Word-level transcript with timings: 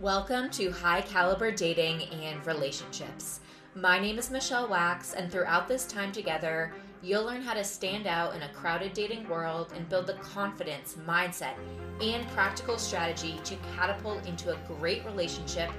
Welcome 0.00 0.48
to 0.52 0.70
High 0.70 1.02
Caliber 1.02 1.50
Dating 1.50 2.04
and 2.04 2.46
Relationships. 2.46 3.40
My 3.74 3.98
name 3.98 4.18
is 4.18 4.30
Michelle 4.30 4.66
Wax, 4.66 5.12
and 5.12 5.30
throughout 5.30 5.68
this 5.68 5.84
time 5.84 6.10
together, 6.10 6.72
you'll 7.02 7.26
learn 7.26 7.42
how 7.42 7.52
to 7.52 7.62
stand 7.62 8.06
out 8.06 8.34
in 8.34 8.40
a 8.40 8.48
crowded 8.54 8.94
dating 8.94 9.28
world 9.28 9.74
and 9.76 9.86
build 9.90 10.06
the 10.06 10.14
confidence, 10.14 10.96
mindset, 11.06 11.52
and 12.00 12.26
practical 12.30 12.78
strategy 12.78 13.38
to 13.44 13.56
catapult 13.76 14.26
into 14.26 14.54
a 14.54 14.58
great 14.78 15.04
relationship 15.04 15.70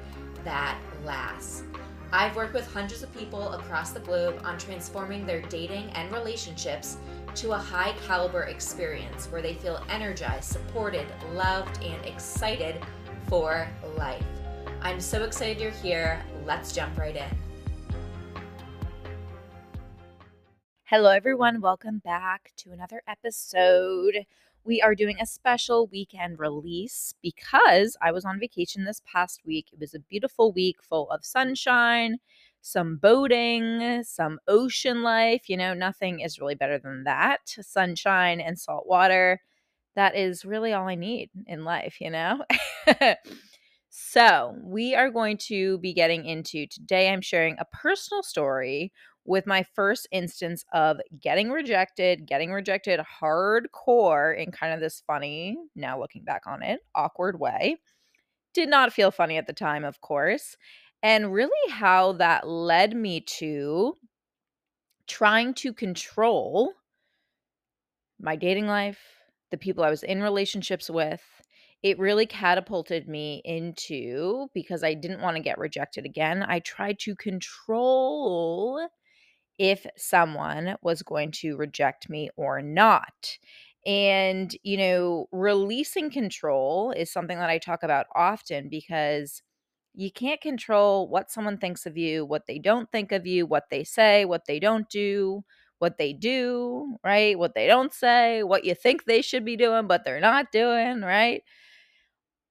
that 0.44 0.78
lasts. 1.04 1.64
I've 2.14 2.36
worked 2.36 2.54
with 2.54 2.72
hundreds 2.72 3.02
of 3.02 3.12
people 3.18 3.54
across 3.54 3.90
the 3.90 4.02
globe 4.02 4.40
on 4.44 4.60
transforming 4.60 5.26
their 5.26 5.42
dating 5.42 5.90
and 5.96 6.12
relationships 6.12 6.98
to 7.34 7.54
a 7.54 7.58
high 7.58 7.96
caliber 8.06 8.44
experience 8.44 9.32
where 9.32 9.42
they 9.42 9.56
feel 9.56 9.84
energized, 9.90 10.52
supported, 10.52 11.08
loved, 11.34 11.82
and 11.82 12.06
excited 12.06 12.86
for 13.32 13.66
life. 13.98 14.24
I'm 14.82 15.00
so 15.00 15.24
excited 15.24 15.62
you're 15.62 15.72
here. 15.72 16.22
Let's 16.46 16.72
jump 16.72 16.98
right 16.98 17.16
in. 17.16 17.38
Hello, 20.84 21.10
everyone. 21.10 21.62
Welcome 21.62 22.00
back 22.00 22.52
to 22.58 22.72
another 22.72 23.02
episode. 23.08 24.26
We 24.64 24.82
are 24.82 24.94
doing 24.94 25.18
a 25.22 25.26
special 25.26 25.88
weekend 25.88 26.38
release 26.38 27.14
because 27.22 27.96
I 28.02 28.12
was 28.12 28.26
on 28.26 28.40
vacation 28.40 28.84
this 28.84 29.02
past 29.06 29.42
week. 29.46 29.68
It 29.72 29.80
was 29.80 29.94
a 29.94 30.00
beautiful 30.00 30.52
week 30.52 30.84
full 30.84 31.10
of 31.10 31.24
sunshine, 31.24 32.18
some 32.62 32.98
boating, 32.98 34.04
some 34.04 34.40
ocean 34.48 35.02
life. 35.02 35.50
You 35.50 35.58
know, 35.58 35.74
nothing 35.74 36.20
is 36.20 36.40
really 36.40 36.56
better 36.56 36.78
than 36.78 37.06
that 37.06 37.40
sunshine 37.46 38.42
and 38.42 38.60
salt 38.60 38.86
water. 38.86 39.42
That 39.96 40.16
is 40.16 40.46
really 40.46 40.74
all 40.74 40.88
I 40.88 40.96
need 40.96 41.30
in 41.48 41.64
life, 41.64 42.02
you 42.02 42.10
know? 42.10 42.44
so, 43.94 44.56
we 44.64 44.96
are 44.96 45.10
going 45.10 45.38
to 45.50 45.78
be 45.80 45.94
getting 45.94 46.26
into 46.26 46.66
today. 46.66 47.10
I'm 47.10 47.20
sharing 47.22 47.58
a 47.60 47.66
personal 47.66 48.24
story 48.24 48.94
with 49.26 49.46
my 49.46 49.64
first 49.76 50.08
instance 50.12 50.64
of 50.74 51.02
getting 51.20 51.52
rejected, 51.52 52.26
getting 52.26 52.54
rejected 52.54 53.02
hardcore 53.22 54.36
in 54.38 54.52
kind 54.52 54.74
of 54.74 54.80
this 54.80 55.04
funny, 55.06 55.58
now 55.76 56.00
looking 56.00 56.24
back 56.24 56.44
on 56.48 56.64
it, 56.64 56.80
awkward 56.96 57.38
way. 57.38 57.76
Did 58.54 58.70
not 58.70 58.94
feel 58.94 59.12
funny 59.12 59.38
at 59.38 59.48
the 59.48 59.54
time, 59.54 59.84
of 59.86 60.02
course. 60.02 60.56
And 61.04 61.34
really, 61.34 61.72
how 61.72 62.14
that 62.14 62.48
led 62.48 62.96
me 62.96 63.22
to 63.22 63.98
trying 65.08 65.54
to 65.56 65.74
control 65.74 66.74
my 68.20 68.36
dating 68.36 68.68
life, 68.68 69.00
the 69.50 69.58
people 69.58 69.84
I 69.84 69.90
was 69.90 70.04
in 70.04 70.22
relationships 70.22 70.90
with. 70.90 71.22
It 71.84 71.98
really 71.98 72.28
catapulted 72.28 73.08
me 73.08 73.42
into 73.44 74.50
because 74.54 74.84
I 74.84 74.94
didn't 74.94 75.22
want 75.22 75.38
to 75.38 75.42
get 75.44 75.58
rejected 75.58 76.06
again. 76.06 76.44
I 76.48 76.60
tried 76.60 77.00
to 77.00 77.16
control 77.16 78.88
if 79.60 79.86
someone 79.98 80.78
was 80.82 81.04
going 81.04 81.32
to 81.32 81.58
reject 81.58 82.10
me 82.10 82.30
or 82.38 82.62
not. 82.62 83.38
And, 83.86 84.56
you 84.64 84.78
know, 84.78 85.28
releasing 85.32 86.12
control 86.12 86.92
is 86.92 87.12
something 87.12 87.38
that 87.40 87.50
I 87.50 87.58
talk 87.60 87.84
about 87.84 88.08
often 88.16 88.70
because 88.70 89.42
you 89.94 90.12
can't 90.12 90.42
control 90.42 91.08
what 91.10 91.32
someone 91.32 91.58
thinks 91.58 91.86
of 91.86 91.98
you, 91.98 92.26
what 92.26 92.48
they 92.48 92.60
don't 92.60 92.92
think 92.92 93.12
of 93.12 93.28
you, 93.28 93.46
what 93.46 93.66
they 93.72 93.84
say, 93.84 94.26
what 94.26 94.46
they 94.48 94.60
don't 94.60 94.90
do, 94.90 95.44
what 95.80 95.98
they 95.98 96.14
do, 96.14 96.98
right? 97.04 97.38
What 97.40 97.56
they 97.56 97.68
don't 97.68 97.94
say, 97.94 98.44
what 98.44 98.66
you 98.66 98.76
think 98.76 99.06
they 99.06 99.22
should 99.22 99.46
be 99.46 99.58
doing, 99.58 99.88
but 99.88 100.04
they're 100.06 100.20
not 100.22 100.52
doing, 100.52 101.02
right? 101.02 101.44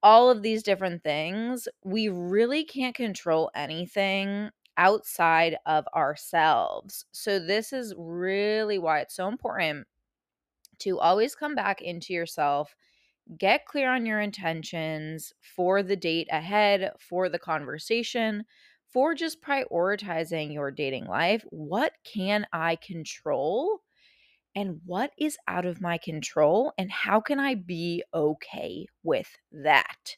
All 0.03 0.31
of 0.31 0.43
these 0.43 0.62
different 0.62 1.03
things, 1.05 1.69
we 1.84 2.09
really 2.09 2.65
can't 2.65 2.95
control 2.95 3.51
anything 3.55 4.51
outside 4.77 5.57
of 5.67 5.87
ourselves. 5.95 7.05
So, 7.13 7.39
this 7.39 7.73
is 7.73 7.95
really 7.98 8.79
why 8.79 9.01
it's 9.01 9.14
so 9.17 9.29
important 9.29 9.86
to 10.80 10.98
always 10.98 11.35
come 11.35 11.55
back 11.55 11.83
into 11.83 12.13
yourself, 12.13 12.74
get 13.39 13.67
clear 13.67 13.91
on 13.92 14.07
your 14.07 14.20
intentions 14.20 15.33
for 15.41 15.83
the 15.83 15.97
date 15.97 16.29
ahead, 16.30 16.92
for 17.01 17.29
the 17.29 17.39
conversation, 17.39 18.45
for 18.89 19.14
just 19.14 19.42
prioritizing 19.42 20.53
your 20.53 20.70
dating 20.70 21.07
life. 21.07 21.45
What 21.51 21.95
can 22.05 22.47
I 22.53 22.77
control? 22.77 23.80
And 24.55 24.80
what 24.84 25.12
is 25.18 25.38
out 25.46 25.64
of 25.64 25.80
my 25.80 25.98
control? 25.98 26.72
And 26.77 26.90
how 26.90 27.20
can 27.20 27.38
I 27.38 27.55
be 27.55 28.02
okay 28.12 28.86
with 29.02 29.28
that? 29.52 30.16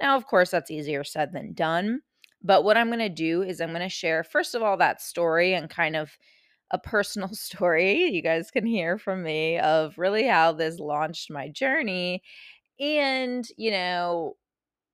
Now, 0.00 0.16
of 0.16 0.26
course, 0.26 0.50
that's 0.50 0.70
easier 0.70 1.04
said 1.04 1.32
than 1.32 1.52
done. 1.52 2.00
But 2.42 2.64
what 2.64 2.76
I'm 2.76 2.88
going 2.88 2.98
to 3.00 3.08
do 3.08 3.42
is 3.42 3.60
I'm 3.60 3.70
going 3.70 3.80
to 3.82 3.88
share, 3.88 4.22
first 4.22 4.54
of 4.54 4.62
all, 4.62 4.76
that 4.76 5.00
story 5.02 5.54
and 5.54 5.68
kind 5.68 5.96
of 5.96 6.10
a 6.70 6.78
personal 6.78 7.28
story 7.34 8.04
you 8.04 8.22
guys 8.22 8.50
can 8.50 8.66
hear 8.66 8.98
from 8.98 9.22
me 9.22 9.58
of 9.58 9.98
really 9.98 10.26
how 10.26 10.52
this 10.52 10.78
launched 10.78 11.30
my 11.30 11.48
journey. 11.48 12.22
And, 12.80 13.46
you 13.56 13.70
know, 13.72 14.36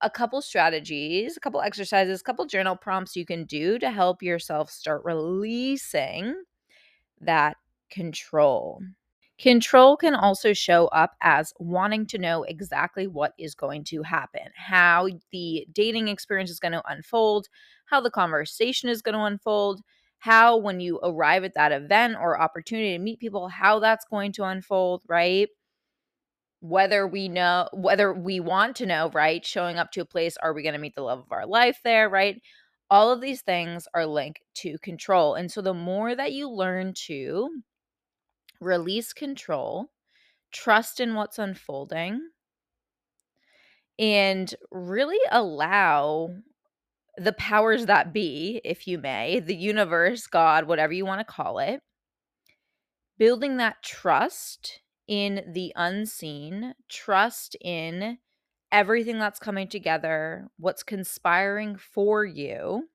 a 0.00 0.10
couple 0.10 0.40
strategies, 0.42 1.36
a 1.36 1.40
couple 1.40 1.60
exercises, 1.60 2.20
a 2.20 2.24
couple 2.24 2.44
journal 2.46 2.76
prompts 2.76 3.16
you 3.16 3.26
can 3.26 3.44
do 3.44 3.78
to 3.78 3.90
help 3.90 4.22
yourself 4.22 4.70
start 4.70 5.02
releasing 5.04 6.34
that 7.20 7.56
control. 7.94 8.80
Control 9.38 9.96
can 9.96 10.14
also 10.14 10.52
show 10.52 10.86
up 10.88 11.12
as 11.20 11.52
wanting 11.58 12.06
to 12.06 12.18
know 12.18 12.44
exactly 12.44 13.06
what 13.06 13.32
is 13.38 13.54
going 13.54 13.82
to 13.84 14.02
happen, 14.02 14.48
how 14.54 15.08
the 15.32 15.66
dating 15.72 16.06
experience 16.08 16.50
is 16.50 16.60
going 16.60 16.72
to 16.72 16.82
unfold, 16.88 17.48
how 17.86 18.00
the 18.00 18.10
conversation 18.10 18.88
is 18.88 19.02
going 19.02 19.14
to 19.14 19.24
unfold, 19.24 19.80
how 20.18 20.56
when 20.56 20.80
you 20.80 21.00
arrive 21.02 21.44
at 21.44 21.54
that 21.54 21.72
event 21.72 22.16
or 22.20 22.40
opportunity 22.40 22.92
to 22.92 22.98
meet 23.02 23.18
people, 23.18 23.48
how 23.48 23.80
that's 23.80 24.06
going 24.06 24.32
to 24.32 24.44
unfold, 24.44 25.02
right? 25.08 25.48
Whether 26.60 27.06
we 27.06 27.28
know, 27.28 27.68
whether 27.72 28.14
we 28.14 28.38
want 28.40 28.76
to 28.76 28.86
know, 28.86 29.10
right? 29.12 29.44
Showing 29.44 29.78
up 29.78 29.90
to 29.92 30.00
a 30.00 30.06
place, 30.06 30.36
are 30.36 30.54
we 30.54 30.62
going 30.62 30.74
to 30.74 30.80
meet 30.80 30.94
the 30.94 31.02
love 31.02 31.18
of 31.18 31.32
our 31.32 31.46
life 31.46 31.80
there, 31.84 32.08
right? 32.08 32.40
All 32.88 33.10
of 33.12 33.20
these 33.20 33.42
things 33.42 33.88
are 33.94 34.06
linked 34.06 34.40
to 34.58 34.78
control. 34.78 35.34
And 35.34 35.50
so 35.50 35.60
the 35.60 35.74
more 35.74 36.14
that 36.14 36.32
you 36.32 36.48
learn 36.48 36.94
to 37.06 37.50
release 38.64 39.12
control, 39.12 39.90
trust 40.52 41.00
in 41.00 41.14
what's 41.14 41.38
unfolding, 41.38 42.20
and 43.98 44.54
really 44.70 45.18
allow 45.30 46.30
the 47.16 47.32
powers 47.34 47.86
that 47.86 48.12
be, 48.12 48.60
if 48.64 48.88
you 48.88 48.98
may, 48.98 49.38
the 49.38 49.54
universe, 49.54 50.26
God, 50.26 50.66
whatever 50.66 50.92
you 50.92 51.06
want 51.06 51.20
to 51.20 51.32
call 51.32 51.58
it, 51.58 51.80
building 53.18 53.58
that 53.58 53.82
trust 53.82 54.80
in 55.06 55.44
the 55.52 55.72
unseen, 55.76 56.74
trust 56.88 57.56
in 57.60 58.18
everything 58.72 59.18
that's 59.18 59.38
coming 59.38 59.68
together, 59.68 60.48
what's 60.58 60.82
conspiring 60.82 61.76
for 61.76 62.24
you. 62.24 62.88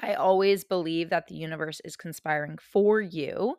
I 0.00 0.14
always 0.14 0.64
believe 0.64 1.10
that 1.10 1.28
the 1.28 1.36
universe 1.36 1.80
is 1.84 1.94
conspiring 1.94 2.58
for 2.58 3.00
you 3.00 3.54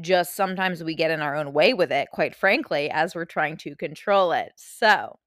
just 0.00 0.34
sometimes 0.34 0.82
we 0.82 0.94
get 0.94 1.10
in 1.10 1.20
our 1.20 1.36
own 1.36 1.52
way 1.52 1.74
with 1.74 1.92
it, 1.92 2.08
quite 2.10 2.34
frankly, 2.34 2.90
as 2.90 3.14
we're 3.14 3.24
trying 3.24 3.56
to 3.58 3.76
control 3.76 4.32
it. 4.32 4.52
So, 4.56 5.18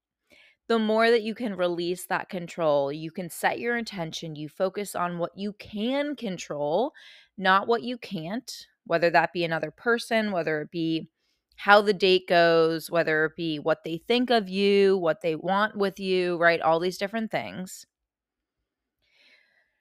the 0.68 0.78
more 0.78 1.10
that 1.10 1.22
you 1.22 1.34
can 1.34 1.54
release 1.54 2.06
that 2.06 2.28
control, 2.28 2.92
you 2.92 3.12
can 3.12 3.30
set 3.30 3.60
your 3.60 3.76
intention, 3.76 4.34
you 4.34 4.48
focus 4.48 4.96
on 4.96 5.18
what 5.18 5.36
you 5.36 5.52
can 5.52 6.16
control, 6.16 6.92
not 7.38 7.68
what 7.68 7.84
you 7.84 7.96
can't, 7.96 8.66
whether 8.84 9.08
that 9.10 9.32
be 9.32 9.44
another 9.44 9.70
person, 9.70 10.32
whether 10.32 10.60
it 10.62 10.70
be 10.72 11.08
how 11.56 11.80
the 11.80 11.94
date 11.94 12.26
goes, 12.28 12.90
whether 12.90 13.24
it 13.26 13.36
be 13.36 13.58
what 13.58 13.84
they 13.84 13.98
think 14.08 14.30
of 14.30 14.48
you, 14.48 14.98
what 14.98 15.20
they 15.22 15.36
want 15.36 15.76
with 15.76 16.00
you, 16.00 16.36
right? 16.36 16.60
All 16.60 16.80
these 16.80 16.98
different 16.98 17.30
things 17.30 17.86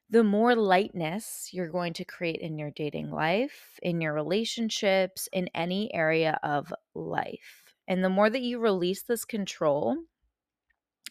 the 0.09 0.23
more 0.23 0.55
lightness 0.55 1.49
you're 1.51 1.69
going 1.69 1.93
to 1.93 2.05
create 2.05 2.39
in 2.39 2.57
your 2.57 2.71
dating 2.71 3.11
life, 3.11 3.79
in 3.81 4.01
your 4.01 4.13
relationships, 4.13 5.27
in 5.33 5.49
any 5.55 5.93
area 5.93 6.39
of 6.43 6.73
life. 6.93 7.75
And 7.87 8.03
the 8.03 8.09
more 8.09 8.29
that 8.29 8.41
you 8.41 8.59
release 8.59 9.03
this 9.03 9.25
control, 9.25 9.97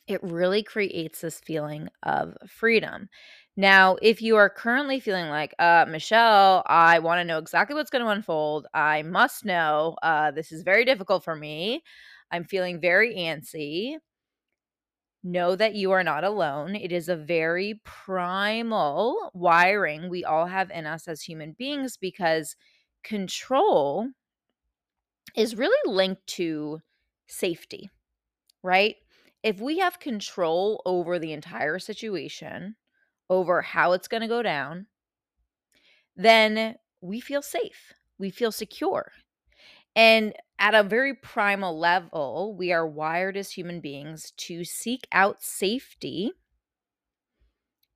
it 0.07 0.23
really 0.23 0.63
creates 0.63 1.21
this 1.21 1.41
feeling 1.41 1.89
of 2.03 2.37
freedom. 2.47 3.09
Now, 3.57 3.97
if 4.03 4.21
you 4.21 4.37
are 4.37 4.51
currently 4.51 5.01
feeling 5.01 5.29
like, 5.29 5.55
uh, 5.59 5.87
Michelle, 5.89 6.63
I 6.67 6.99
want 6.99 7.21
to 7.21 7.25
know 7.25 7.39
exactly 7.39 7.75
what's 7.75 7.91
going 7.91 8.05
to 8.05 8.11
unfold, 8.11 8.67
I 8.75 9.03
must 9.03 9.45
know, 9.45 9.97
uh, 10.03 10.33
this 10.33 10.53
is 10.53 10.63
very 10.63 10.85
difficult 10.85 11.25
for 11.25 11.37
me, 11.37 11.83
I'm 12.31 12.45
feeling 12.45 12.81
very 12.81 13.15
antsy, 13.15 13.97
know 15.25 15.57
that 15.57 15.75
you 15.75 15.91
are 15.93 16.05
not 16.05 16.25
alone. 16.25 16.77
It 16.77 16.93
is 16.93 17.09
a 17.09 17.17
very 17.17 17.81
primal 17.85 19.31
wiring 19.35 20.09
we 20.09 20.25
all 20.25 20.47
have 20.47 20.71
in 20.71 20.87
us 20.87 21.09
as 21.09 21.23
human 21.23 21.53
beings 21.53 21.97
because 21.97 22.57
control 23.03 24.11
is 25.37 25.57
really 25.57 25.93
linked 25.93 26.27
to 26.27 26.81
safety, 27.27 27.91
right? 28.63 28.97
if 29.45 29.61
we 29.61 29.79
have 29.79 30.01
control 30.01 30.81
over 30.87 31.19
the 31.19 31.33
entire 31.33 31.79
situation, 31.79 32.77
over 33.29 33.61
how 33.61 33.93
it's 33.93 34.09
going 34.09 34.23
to 34.23 34.27
go 34.27 34.43
down, 34.43 34.87
then 36.17 36.77
we 37.01 37.21
feel 37.21 37.43
safe. 37.43 37.93
We 38.19 38.31
feel 38.31 38.53
secure. 38.53 39.13
And 39.97 40.35
at 40.59 40.75
a 40.75 40.83
very 40.83 41.15
primal 41.15 41.79
level, 41.79 42.55
we 42.57 42.73
are 42.73 42.87
wired 42.87 43.37
as 43.37 43.53
human 43.53 43.81
beings 43.81 44.33
to 44.39 44.65
seek 44.65 45.07
out 45.13 45.43
safety 45.43 46.33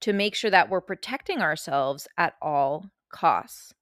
to 0.00 0.12
make 0.12 0.34
sure 0.34 0.50
that 0.50 0.70
we're 0.70 0.80
protecting 0.80 1.40
ourselves 1.40 2.06
at 2.16 2.34
all 2.40 2.90
costs. 3.10 3.74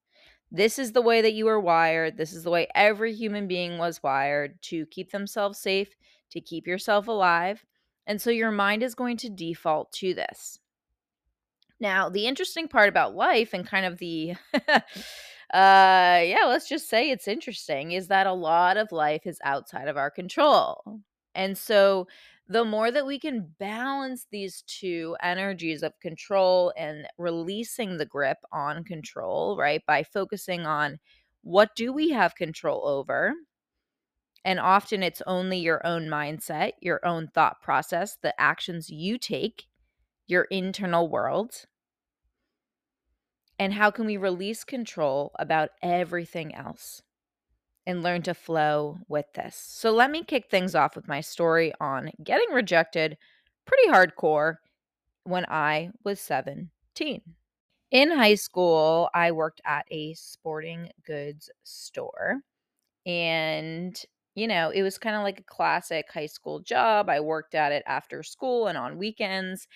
This 0.51 0.79
is 0.79 0.93
the 0.93 1.01
way 1.01 1.21
that 1.21 1.33
you 1.33 1.47
are 1.47 1.59
wired. 1.59 2.17
This 2.17 2.33
is 2.33 2.43
the 2.43 2.49
way 2.49 2.67
every 2.73 3.13
human 3.13 3.47
being 3.47 3.77
was 3.77 4.01
wired 4.01 4.61
to 4.63 4.85
keep 4.87 5.11
themselves 5.11 5.59
safe, 5.59 5.95
to 6.31 6.41
keep 6.41 6.65
yourself 6.65 7.07
alive. 7.07 7.65
And 8.05 8.21
so 8.21 8.29
your 8.29 8.51
mind 8.51 8.83
is 8.83 8.95
going 8.95 9.17
to 9.17 9.29
default 9.29 9.91
to 9.93 10.13
this. 10.13 10.59
Now, 11.79 12.09
the 12.09 12.25
interesting 12.25 12.67
part 12.67 12.89
about 12.89 13.15
life 13.15 13.53
and 13.53 13.67
kind 13.67 13.85
of 13.85 13.97
the 13.97 14.35
uh 15.53 16.19
yeah, 16.25 16.43
let's 16.47 16.67
just 16.67 16.89
say 16.89 17.09
it's 17.09 17.27
interesting 17.27 17.91
is 17.93 18.07
that 18.09 18.27
a 18.27 18.33
lot 18.33 18.75
of 18.77 18.91
life 18.91 19.25
is 19.25 19.39
outside 19.43 19.87
of 19.87 19.95
our 19.97 20.11
control. 20.11 20.99
And 21.35 21.57
so 21.57 22.07
the 22.49 22.65
more 22.65 22.91
that 22.91 23.05
we 23.05 23.19
can 23.19 23.53
balance 23.59 24.27
these 24.31 24.63
two 24.67 25.15
energies 25.21 25.83
of 25.83 25.99
control 26.01 26.73
and 26.77 27.07
releasing 27.17 27.97
the 27.97 28.05
grip 28.05 28.37
on 28.51 28.83
control, 28.83 29.57
right? 29.57 29.81
By 29.85 30.03
focusing 30.03 30.65
on 30.65 30.99
what 31.43 31.75
do 31.75 31.93
we 31.93 32.09
have 32.11 32.35
control 32.35 32.85
over? 32.87 33.33
And 34.43 34.59
often 34.59 35.03
it's 35.03 35.21
only 35.27 35.59
your 35.59 35.85
own 35.85 36.07
mindset, 36.07 36.73
your 36.81 37.05
own 37.05 37.27
thought 37.27 37.61
process, 37.61 38.15
the 38.15 38.39
actions 38.41 38.89
you 38.89 39.17
take, 39.19 39.67
your 40.27 40.43
internal 40.45 41.09
world. 41.09 41.65
And 43.59 43.73
how 43.73 43.91
can 43.91 44.05
we 44.05 44.17
release 44.17 44.63
control 44.63 45.31
about 45.39 45.71
everything 45.81 46.53
else 46.53 47.01
and 47.85 48.03
learn 48.03 48.21
to 48.23 48.33
flow 48.33 48.99
with 49.07 49.25
this? 49.35 49.55
So, 49.55 49.91
let 49.91 50.11
me 50.11 50.23
kick 50.23 50.49
things 50.49 50.75
off 50.75 50.95
with 50.95 51.07
my 51.07 51.21
story 51.21 51.73
on 51.81 52.11
getting 52.23 52.49
rejected 52.51 53.17
pretty 53.65 53.89
hardcore 53.89 54.57
when 55.23 55.45
I 55.49 55.91
was 56.03 56.19
17. 56.21 57.21
In 57.91 58.11
high 58.11 58.35
school, 58.35 59.09
I 59.13 59.31
worked 59.31 59.61
at 59.65 59.85
a 59.91 60.13
sporting 60.15 60.91
goods 61.05 61.49
store. 61.63 62.41
And, 63.05 63.99
you 64.35 64.47
know, 64.47 64.69
it 64.69 64.83
was 64.83 64.97
kind 64.97 65.15
of 65.15 65.23
like 65.23 65.39
a 65.39 65.43
classic 65.43 66.07
high 66.11 66.25
school 66.27 66.59
job. 66.59 67.09
I 67.09 67.19
worked 67.21 67.55
at 67.55 67.71
it 67.71 67.83
after 67.87 68.23
school 68.23 68.67
and 68.67 68.77
on 68.77 68.97
weekends. 68.97 69.67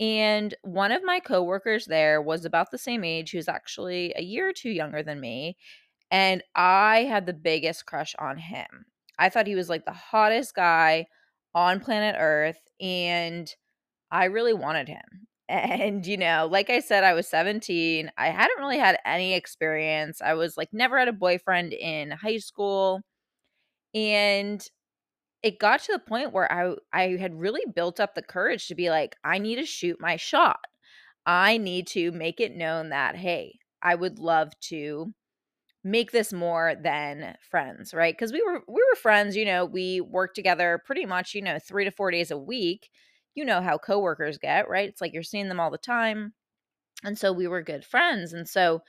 And 0.00 0.54
one 0.62 0.92
of 0.92 1.02
my 1.04 1.20
coworkers 1.20 1.86
there 1.86 2.22
was 2.22 2.44
about 2.44 2.70
the 2.70 2.78
same 2.78 3.04
age. 3.04 3.30
He 3.30 3.36
was 3.36 3.48
actually 3.48 4.12
a 4.16 4.22
year 4.22 4.48
or 4.48 4.52
two 4.52 4.70
younger 4.70 5.02
than 5.02 5.20
me. 5.20 5.56
And 6.10 6.42
I 6.54 7.00
had 7.04 7.26
the 7.26 7.32
biggest 7.34 7.86
crush 7.86 8.14
on 8.18 8.38
him. 8.38 8.86
I 9.18 9.28
thought 9.28 9.46
he 9.46 9.56
was 9.56 9.68
like 9.68 9.84
the 9.84 9.92
hottest 9.92 10.54
guy 10.54 11.06
on 11.54 11.80
planet 11.80 12.16
Earth. 12.18 12.60
And 12.80 13.52
I 14.10 14.26
really 14.26 14.54
wanted 14.54 14.88
him. 14.88 15.02
And, 15.50 16.06
you 16.06 16.18
know, 16.18 16.48
like 16.50 16.70
I 16.70 16.80
said, 16.80 17.04
I 17.04 17.14
was 17.14 17.26
17. 17.26 18.12
I 18.18 18.28
hadn't 18.28 18.58
really 18.58 18.78
had 18.78 18.98
any 19.06 19.32
experience. 19.34 20.20
I 20.20 20.34
was 20.34 20.58
like, 20.58 20.68
never 20.72 20.98
had 20.98 21.08
a 21.08 21.12
boyfriend 21.12 21.72
in 21.72 22.10
high 22.10 22.36
school. 22.36 23.00
And 23.94 24.62
it 25.42 25.58
got 25.60 25.80
to 25.82 25.92
the 25.92 25.98
point 25.98 26.32
where 26.32 26.50
I 26.52 26.74
I 26.92 27.16
had 27.16 27.38
really 27.40 27.62
built 27.74 28.00
up 28.00 28.14
the 28.14 28.22
courage 28.22 28.68
to 28.68 28.74
be 28.74 28.90
like, 28.90 29.16
I 29.24 29.38
need 29.38 29.56
to 29.56 29.66
shoot 29.66 30.00
my 30.00 30.16
shot. 30.16 30.60
I 31.26 31.58
need 31.58 31.86
to 31.88 32.12
make 32.12 32.40
it 32.40 32.56
known 32.56 32.90
that, 32.90 33.16
hey, 33.16 33.58
I 33.82 33.94
would 33.96 34.18
love 34.18 34.52
to 34.62 35.14
make 35.84 36.12
this 36.12 36.32
more 36.32 36.74
than 36.82 37.36
friends, 37.50 37.94
right? 37.94 38.14
Because 38.14 38.32
we 38.32 38.42
were 38.42 38.62
we 38.68 38.82
were 38.90 38.96
friends, 38.96 39.36
you 39.36 39.44
know, 39.44 39.64
we 39.64 40.00
worked 40.00 40.34
together 40.36 40.82
pretty 40.84 41.06
much, 41.06 41.34
you 41.34 41.42
know, 41.42 41.58
three 41.58 41.84
to 41.84 41.90
four 41.90 42.10
days 42.10 42.30
a 42.30 42.38
week. 42.38 42.90
You 43.34 43.44
know 43.44 43.60
how 43.62 43.78
coworkers 43.78 44.38
get, 44.38 44.68
right? 44.68 44.88
It's 44.88 45.00
like 45.00 45.12
you're 45.14 45.22
seeing 45.22 45.48
them 45.48 45.60
all 45.60 45.70
the 45.70 45.78
time. 45.78 46.34
And 47.04 47.18
so 47.18 47.32
we 47.32 47.48
were 47.48 47.62
good 47.62 47.84
friends. 47.84 48.32
And 48.32 48.48
so 48.48 48.82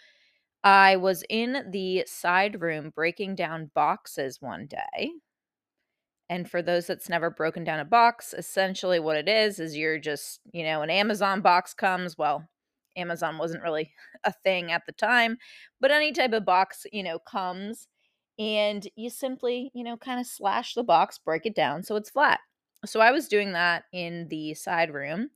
I 0.64 0.98
was 0.98 1.24
in 1.30 1.70
the 1.72 2.06
side 2.08 2.62
room 2.62 2.92
breaking 2.96 3.36
down 3.36 3.72
boxes 3.76 4.42
one 4.42 4.68
day 4.68 5.12
and 6.30 6.50
for 6.50 6.62
those 6.62 6.88
that's 6.88 7.10
never 7.10 7.30
broken 7.32 7.64
down 7.64 7.80
a 7.80 7.86
box, 7.86 8.36
essentially 8.38 9.00
what 9.00 9.18
it 9.18 9.28
is 9.28 9.60
is 9.60 9.76
you're 9.76 9.98
just, 9.98 10.40
you 10.52 10.64
know, 10.64 10.84
an 10.84 10.92
Amazon 10.92 11.42
box 11.42 11.74
comes. 11.74 12.18
Well, 12.18 12.48
Amazon 12.96 13.38
wasn't 13.38 13.64
really 13.64 13.92
a 14.24 14.32
thing 14.32 14.72
at 14.72 14.86
the 14.86 14.92
time, 14.92 15.38
but 15.82 15.92
any 15.92 16.12
type 16.12 16.34
of 16.34 16.46
box, 16.46 16.86
you 16.94 17.04
know, 17.04 17.18
comes 17.20 17.88
and 18.38 18.88
you 18.96 19.10
simply, 19.10 19.72
you 19.74 19.84
know, 19.84 19.98
kind 19.98 20.20
of 20.20 20.28
slash 20.28 20.76
the 20.76 20.84
box, 20.84 21.18
break 21.18 21.46
it 21.46 21.56
down 21.56 21.84
so 21.84 21.96
it's 21.96 22.12
flat. 22.12 22.40
So 22.86 23.02
I 23.02 23.12
was 23.12 23.28
doing 23.28 23.54
that 23.54 23.84
in 23.92 24.28
the 24.30 24.54
side 24.54 24.94
room 24.94 25.32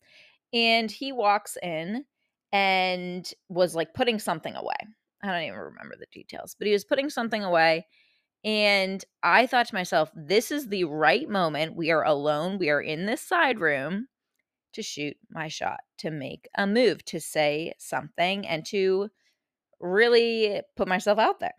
and 0.53 0.89
he 0.89 1.11
walks 1.11 1.57
in 1.61 2.05
and 2.53 3.29
was 3.49 3.73
like 3.75 3.93
putting 3.95 4.19
something 4.19 4.55
away. 4.55 4.75
I 5.23 5.27
don't 5.27 5.41
even 5.41 5.59
remember 5.59 5.95
the 5.99 6.05
details, 6.13 6.55
but 6.57 6.67
he 6.67 6.73
was 6.73 6.85
putting 6.85 7.09
something 7.09 7.43
away 7.43 7.87
and 8.43 9.03
I 9.21 9.47
thought 9.47 9.67
to 9.67 9.75
myself, 9.75 10.11
this 10.15 10.51
is 10.51 10.67
the 10.67 10.83
right 10.83 11.29
moment. 11.29 11.75
We 11.75 11.91
are 11.91 12.03
alone. 12.03 12.57
We 12.57 12.69
are 12.69 12.81
in 12.81 13.05
this 13.05 13.21
side 13.21 13.59
room 13.59 14.07
to 14.73 14.81
shoot 14.81 15.15
my 15.29 15.47
shot, 15.47 15.79
to 15.99 16.11
make 16.11 16.49
a 16.57 16.67
move, 16.67 17.05
to 17.05 17.19
say 17.19 17.73
something, 17.77 18.45
and 18.45 18.65
to 18.65 19.09
really 19.79 20.61
put 20.75 20.87
myself 20.87 21.19
out 21.19 21.39
there. 21.39 21.53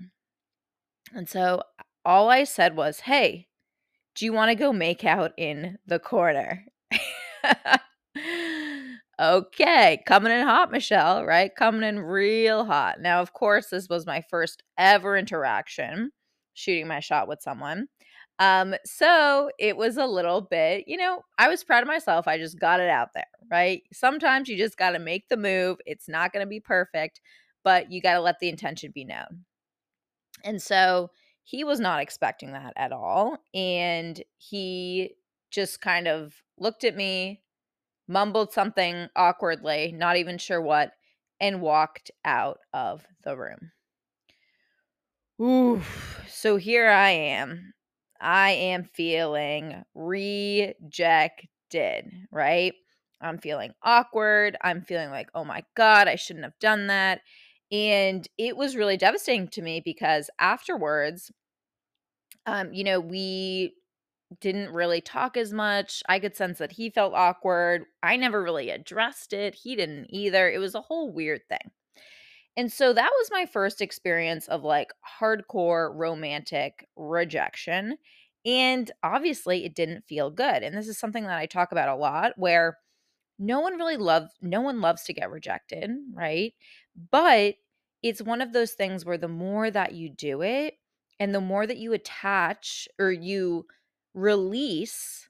And 1.14 1.28
so 1.28 1.62
all 2.04 2.28
I 2.28 2.44
said 2.44 2.76
was, 2.76 3.00
Hey, 3.00 3.48
do 4.14 4.24
you 4.24 4.32
want 4.32 4.50
to 4.50 4.54
go 4.54 4.72
make 4.72 5.04
out 5.04 5.32
in 5.38 5.78
the 5.86 5.98
corner? 5.98 6.64
okay, 9.20 10.02
coming 10.06 10.32
in 10.32 10.46
hot, 10.46 10.70
Michelle, 10.70 11.24
right? 11.24 11.54
Coming 11.54 11.82
in 11.82 11.98
real 11.98 12.64
hot. 12.64 13.00
Now, 13.00 13.22
of 13.22 13.32
course, 13.32 13.68
this 13.68 13.88
was 13.88 14.06
my 14.06 14.22
first 14.28 14.62
ever 14.76 15.16
interaction 15.16 16.12
shooting 16.54 16.88
my 16.88 17.00
shot 17.00 17.28
with 17.28 17.42
someone. 17.42 17.88
Um, 18.38 18.74
so 18.84 19.50
it 19.58 19.76
was 19.76 19.96
a 19.96 20.06
little 20.06 20.40
bit, 20.40 20.84
you 20.88 20.96
know, 20.96 21.22
I 21.38 21.48
was 21.48 21.62
proud 21.62 21.82
of 21.82 21.88
myself. 21.88 22.26
I 22.26 22.38
just 22.38 22.58
got 22.58 22.80
it 22.80 22.90
out 22.90 23.10
there, 23.14 23.26
right? 23.50 23.82
Sometimes 23.92 24.48
you 24.48 24.56
just 24.56 24.76
got 24.76 24.90
to 24.90 24.98
make 24.98 25.28
the 25.28 25.36
move. 25.36 25.78
It's 25.86 26.08
not 26.08 26.32
going 26.32 26.44
to 26.44 26.48
be 26.48 26.60
perfect, 26.60 27.20
but 27.62 27.92
you 27.92 28.00
got 28.00 28.14
to 28.14 28.20
let 28.20 28.40
the 28.40 28.48
intention 28.48 28.90
be 28.92 29.04
known. 29.04 29.44
And 30.42 30.60
so 30.60 31.10
he 31.44 31.62
was 31.62 31.78
not 31.78 32.00
expecting 32.00 32.52
that 32.52 32.72
at 32.76 32.90
all. 32.92 33.38
And 33.54 34.20
he 34.36 35.14
just 35.50 35.80
kind 35.80 36.08
of 36.08 36.34
looked 36.58 36.82
at 36.82 36.96
me, 36.96 37.42
mumbled 38.08 38.52
something 38.52 39.08
awkwardly, 39.14 39.92
not 39.92 40.16
even 40.16 40.38
sure 40.38 40.60
what, 40.60 40.92
and 41.40 41.60
walked 41.60 42.10
out 42.24 42.58
of 42.72 43.06
the 43.22 43.36
room. 43.36 43.70
Ooh, 45.40 45.82
so 46.28 46.56
here 46.56 46.88
I 46.88 47.10
am. 47.10 47.74
I 48.20 48.50
am 48.52 48.84
feeling 48.84 49.84
rejected, 49.94 51.48
right? 52.30 52.74
I'm 53.20 53.38
feeling 53.38 53.72
awkward. 53.82 54.56
I'm 54.62 54.82
feeling 54.82 55.10
like, 55.10 55.28
oh 55.34 55.44
my 55.44 55.64
God, 55.76 56.08
I 56.08 56.16
shouldn't 56.16 56.44
have 56.44 56.58
done 56.60 56.86
that. 56.88 57.20
And 57.72 58.26
it 58.38 58.56
was 58.56 58.76
really 58.76 58.96
devastating 58.96 59.48
to 59.48 59.62
me 59.62 59.80
because 59.84 60.30
afterwards, 60.38 61.32
um, 62.46 62.72
you 62.72 62.84
know, 62.84 63.00
we 63.00 63.74
didn't 64.40 64.70
really 64.72 65.00
talk 65.00 65.36
as 65.36 65.52
much. 65.52 66.02
I 66.08 66.20
could 66.20 66.36
sense 66.36 66.58
that 66.58 66.72
he 66.72 66.90
felt 66.90 67.14
awkward. 67.14 67.84
I 68.02 68.16
never 68.16 68.42
really 68.42 68.70
addressed 68.70 69.32
it. 69.32 69.54
He 69.54 69.76
didn't 69.76 70.08
either. 70.10 70.50
It 70.50 70.58
was 70.58 70.74
a 70.74 70.82
whole 70.82 71.12
weird 71.12 71.42
thing. 71.48 71.72
And 72.56 72.72
so 72.72 72.92
that 72.92 73.10
was 73.18 73.30
my 73.32 73.46
first 73.46 73.80
experience 73.80 74.46
of 74.48 74.62
like 74.62 74.92
hardcore 75.20 75.92
romantic 75.94 76.86
rejection. 76.96 77.98
And 78.46 78.90
obviously, 79.02 79.64
it 79.64 79.74
didn't 79.74 80.04
feel 80.06 80.30
good. 80.30 80.62
And 80.62 80.76
this 80.76 80.88
is 80.88 80.98
something 80.98 81.24
that 81.24 81.38
I 81.38 81.46
talk 81.46 81.72
about 81.72 81.88
a 81.88 81.96
lot 81.96 82.32
where 82.36 82.78
no 83.38 83.60
one 83.60 83.76
really 83.76 83.96
loves 83.96 84.32
no 84.42 84.60
one 84.60 84.80
loves 84.80 85.04
to 85.04 85.12
get 85.12 85.30
rejected, 85.30 85.90
right? 86.14 86.54
But 87.10 87.56
it's 88.02 88.22
one 88.22 88.40
of 88.42 88.52
those 88.52 88.72
things 88.72 89.04
where 89.04 89.18
the 89.18 89.28
more 89.28 89.70
that 89.70 89.94
you 89.94 90.10
do 90.10 90.42
it 90.42 90.74
and 91.20 91.34
the 91.34 91.40
more 91.40 91.66
that 91.66 91.78
you 91.78 91.92
attach 91.92 92.88
or 92.98 93.10
you 93.12 93.66
release 94.14 95.28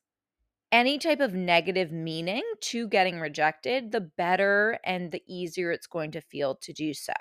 any 0.74 0.98
type 0.98 1.20
of 1.20 1.34
negative 1.34 1.92
meaning 1.92 2.42
to 2.60 2.88
getting 2.88 3.20
rejected, 3.20 3.92
the 3.92 4.00
better 4.00 4.78
and 4.84 5.12
the 5.12 5.22
easier 5.28 5.70
it's 5.70 5.86
going 5.86 6.10
to 6.12 6.20
feel 6.20 6.56
to 6.56 6.72
do 6.72 6.92
so. 6.94 7.14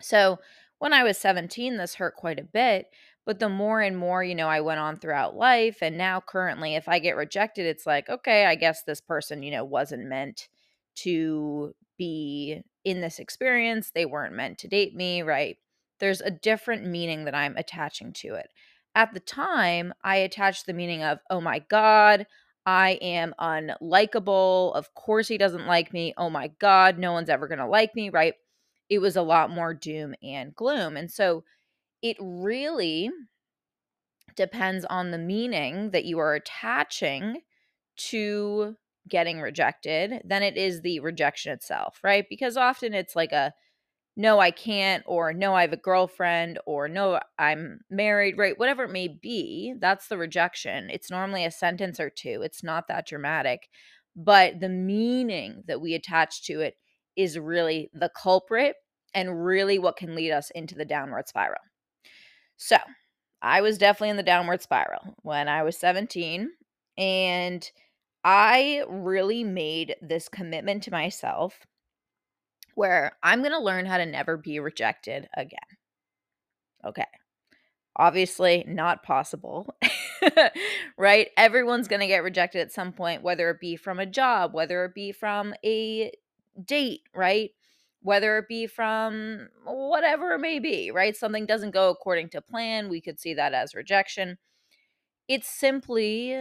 So, 0.00 0.38
when 0.78 0.92
I 0.92 1.02
was 1.02 1.18
17, 1.18 1.76
this 1.76 1.94
hurt 1.96 2.14
quite 2.16 2.38
a 2.38 2.44
bit, 2.44 2.86
But 3.26 3.40
the 3.40 3.48
more 3.50 3.80
and 3.82 3.96
more, 3.98 4.22
you 4.24 4.34
know, 4.34 4.48
I 4.48 4.60
went 4.62 4.80
on 4.80 4.96
throughout 4.98 5.36
life, 5.36 5.82
and 5.82 5.98
now 5.98 6.20
currently, 6.20 6.76
if 6.76 6.88
I 6.88 6.98
get 6.98 7.16
rejected, 7.16 7.66
it's 7.66 7.86
like, 7.86 8.08
okay, 8.08 8.46
I 8.46 8.54
guess 8.54 8.84
this 8.84 9.02
person, 9.02 9.42
you 9.42 9.50
know, 9.50 9.64
wasn't 9.64 10.06
meant 10.08 10.48
to 10.96 11.74
be 11.98 12.62
in 12.84 13.00
this 13.02 13.18
experience. 13.18 13.90
They 13.90 14.06
weren't 14.06 14.34
meant 14.34 14.58
to 14.60 14.68
date 14.68 14.94
me, 14.94 15.20
right? 15.22 15.58
There's 16.00 16.22
a 16.22 16.30
different 16.30 16.86
meaning 16.86 17.24
that 17.26 17.34
I'm 17.34 17.56
attaching 17.58 18.12
to 18.14 18.34
it. 18.34 18.48
At 18.94 19.14
the 19.14 19.20
time, 19.20 19.94
I 20.02 20.16
attached 20.16 20.66
the 20.66 20.72
meaning 20.72 21.02
of, 21.02 21.20
oh 21.30 21.40
my 21.40 21.60
God, 21.60 22.26
I 22.66 22.98
am 23.00 23.34
unlikable. 23.40 24.74
Of 24.74 24.94
course, 24.94 25.28
he 25.28 25.38
doesn't 25.38 25.66
like 25.66 25.92
me. 25.92 26.14
Oh 26.16 26.30
my 26.30 26.48
God, 26.58 26.98
no 26.98 27.12
one's 27.12 27.30
ever 27.30 27.48
going 27.48 27.60
to 27.60 27.66
like 27.66 27.94
me, 27.94 28.10
right? 28.10 28.34
It 28.90 28.98
was 28.98 29.16
a 29.16 29.22
lot 29.22 29.50
more 29.50 29.72
doom 29.72 30.14
and 30.22 30.54
gloom. 30.54 30.96
And 30.96 31.10
so 31.10 31.44
it 32.02 32.16
really 32.20 33.10
depends 34.36 34.84
on 34.84 35.10
the 35.10 35.18
meaning 35.18 35.90
that 35.90 36.04
you 36.04 36.18
are 36.18 36.34
attaching 36.34 37.40
to 37.96 38.76
getting 39.08 39.40
rejected 39.40 40.20
than 40.24 40.42
it 40.42 40.56
is 40.56 40.82
the 40.82 41.00
rejection 41.00 41.52
itself, 41.52 41.98
right? 42.02 42.26
Because 42.28 42.56
often 42.56 42.94
it's 42.94 43.16
like 43.16 43.32
a 43.32 43.52
no, 44.18 44.40
I 44.40 44.50
can't, 44.50 45.04
or 45.06 45.32
no, 45.32 45.54
I 45.54 45.62
have 45.62 45.72
a 45.72 45.76
girlfriend, 45.76 46.58
or 46.66 46.88
no, 46.88 47.20
I'm 47.38 47.80
married, 47.88 48.36
right? 48.36 48.58
Whatever 48.58 48.82
it 48.82 48.90
may 48.90 49.06
be, 49.06 49.74
that's 49.78 50.08
the 50.08 50.18
rejection. 50.18 50.90
It's 50.90 51.08
normally 51.08 51.44
a 51.44 51.52
sentence 51.52 52.00
or 52.00 52.10
two, 52.10 52.42
it's 52.42 52.64
not 52.64 52.88
that 52.88 53.06
dramatic. 53.06 53.68
But 54.16 54.58
the 54.58 54.68
meaning 54.68 55.62
that 55.68 55.80
we 55.80 55.94
attach 55.94 56.42
to 56.46 56.60
it 56.60 56.74
is 57.16 57.38
really 57.38 57.90
the 57.94 58.10
culprit 58.20 58.74
and 59.14 59.44
really 59.44 59.78
what 59.78 59.96
can 59.96 60.16
lead 60.16 60.32
us 60.32 60.50
into 60.50 60.74
the 60.74 60.84
downward 60.84 61.28
spiral. 61.28 61.62
So, 62.56 62.76
I 63.40 63.60
was 63.60 63.78
definitely 63.78 64.10
in 64.10 64.16
the 64.16 64.24
downward 64.24 64.62
spiral 64.62 65.14
when 65.22 65.48
I 65.48 65.62
was 65.62 65.78
17. 65.78 66.50
And 66.96 67.70
I 68.24 68.82
really 68.88 69.44
made 69.44 69.94
this 70.02 70.28
commitment 70.28 70.82
to 70.84 70.90
myself 70.90 71.60
where 72.78 73.16
I'm 73.24 73.40
going 73.40 73.50
to 73.50 73.58
learn 73.58 73.86
how 73.86 73.98
to 73.98 74.06
never 74.06 74.36
be 74.36 74.60
rejected 74.60 75.28
again. 75.36 75.58
Okay. 76.86 77.04
Obviously, 77.96 78.64
not 78.68 79.02
possible, 79.02 79.74
right? 80.96 81.26
Everyone's 81.36 81.88
going 81.88 81.98
to 82.02 82.06
get 82.06 82.22
rejected 82.22 82.60
at 82.60 82.70
some 82.72 82.92
point, 82.92 83.24
whether 83.24 83.50
it 83.50 83.58
be 83.58 83.74
from 83.74 83.98
a 83.98 84.06
job, 84.06 84.54
whether 84.54 84.84
it 84.84 84.94
be 84.94 85.10
from 85.10 85.54
a 85.64 86.12
date, 86.64 87.00
right? 87.12 87.50
Whether 88.02 88.38
it 88.38 88.46
be 88.48 88.68
from 88.68 89.48
whatever 89.64 90.30
it 90.30 90.38
may 90.38 90.60
be, 90.60 90.92
right? 90.92 91.16
Something 91.16 91.46
doesn't 91.46 91.72
go 91.72 91.90
according 91.90 92.28
to 92.30 92.40
plan. 92.40 92.88
We 92.88 93.00
could 93.00 93.18
see 93.18 93.34
that 93.34 93.54
as 93.54 93.74
rejection. 93.74 94.38
It's 95.26 95.48
simply 95.48 96.36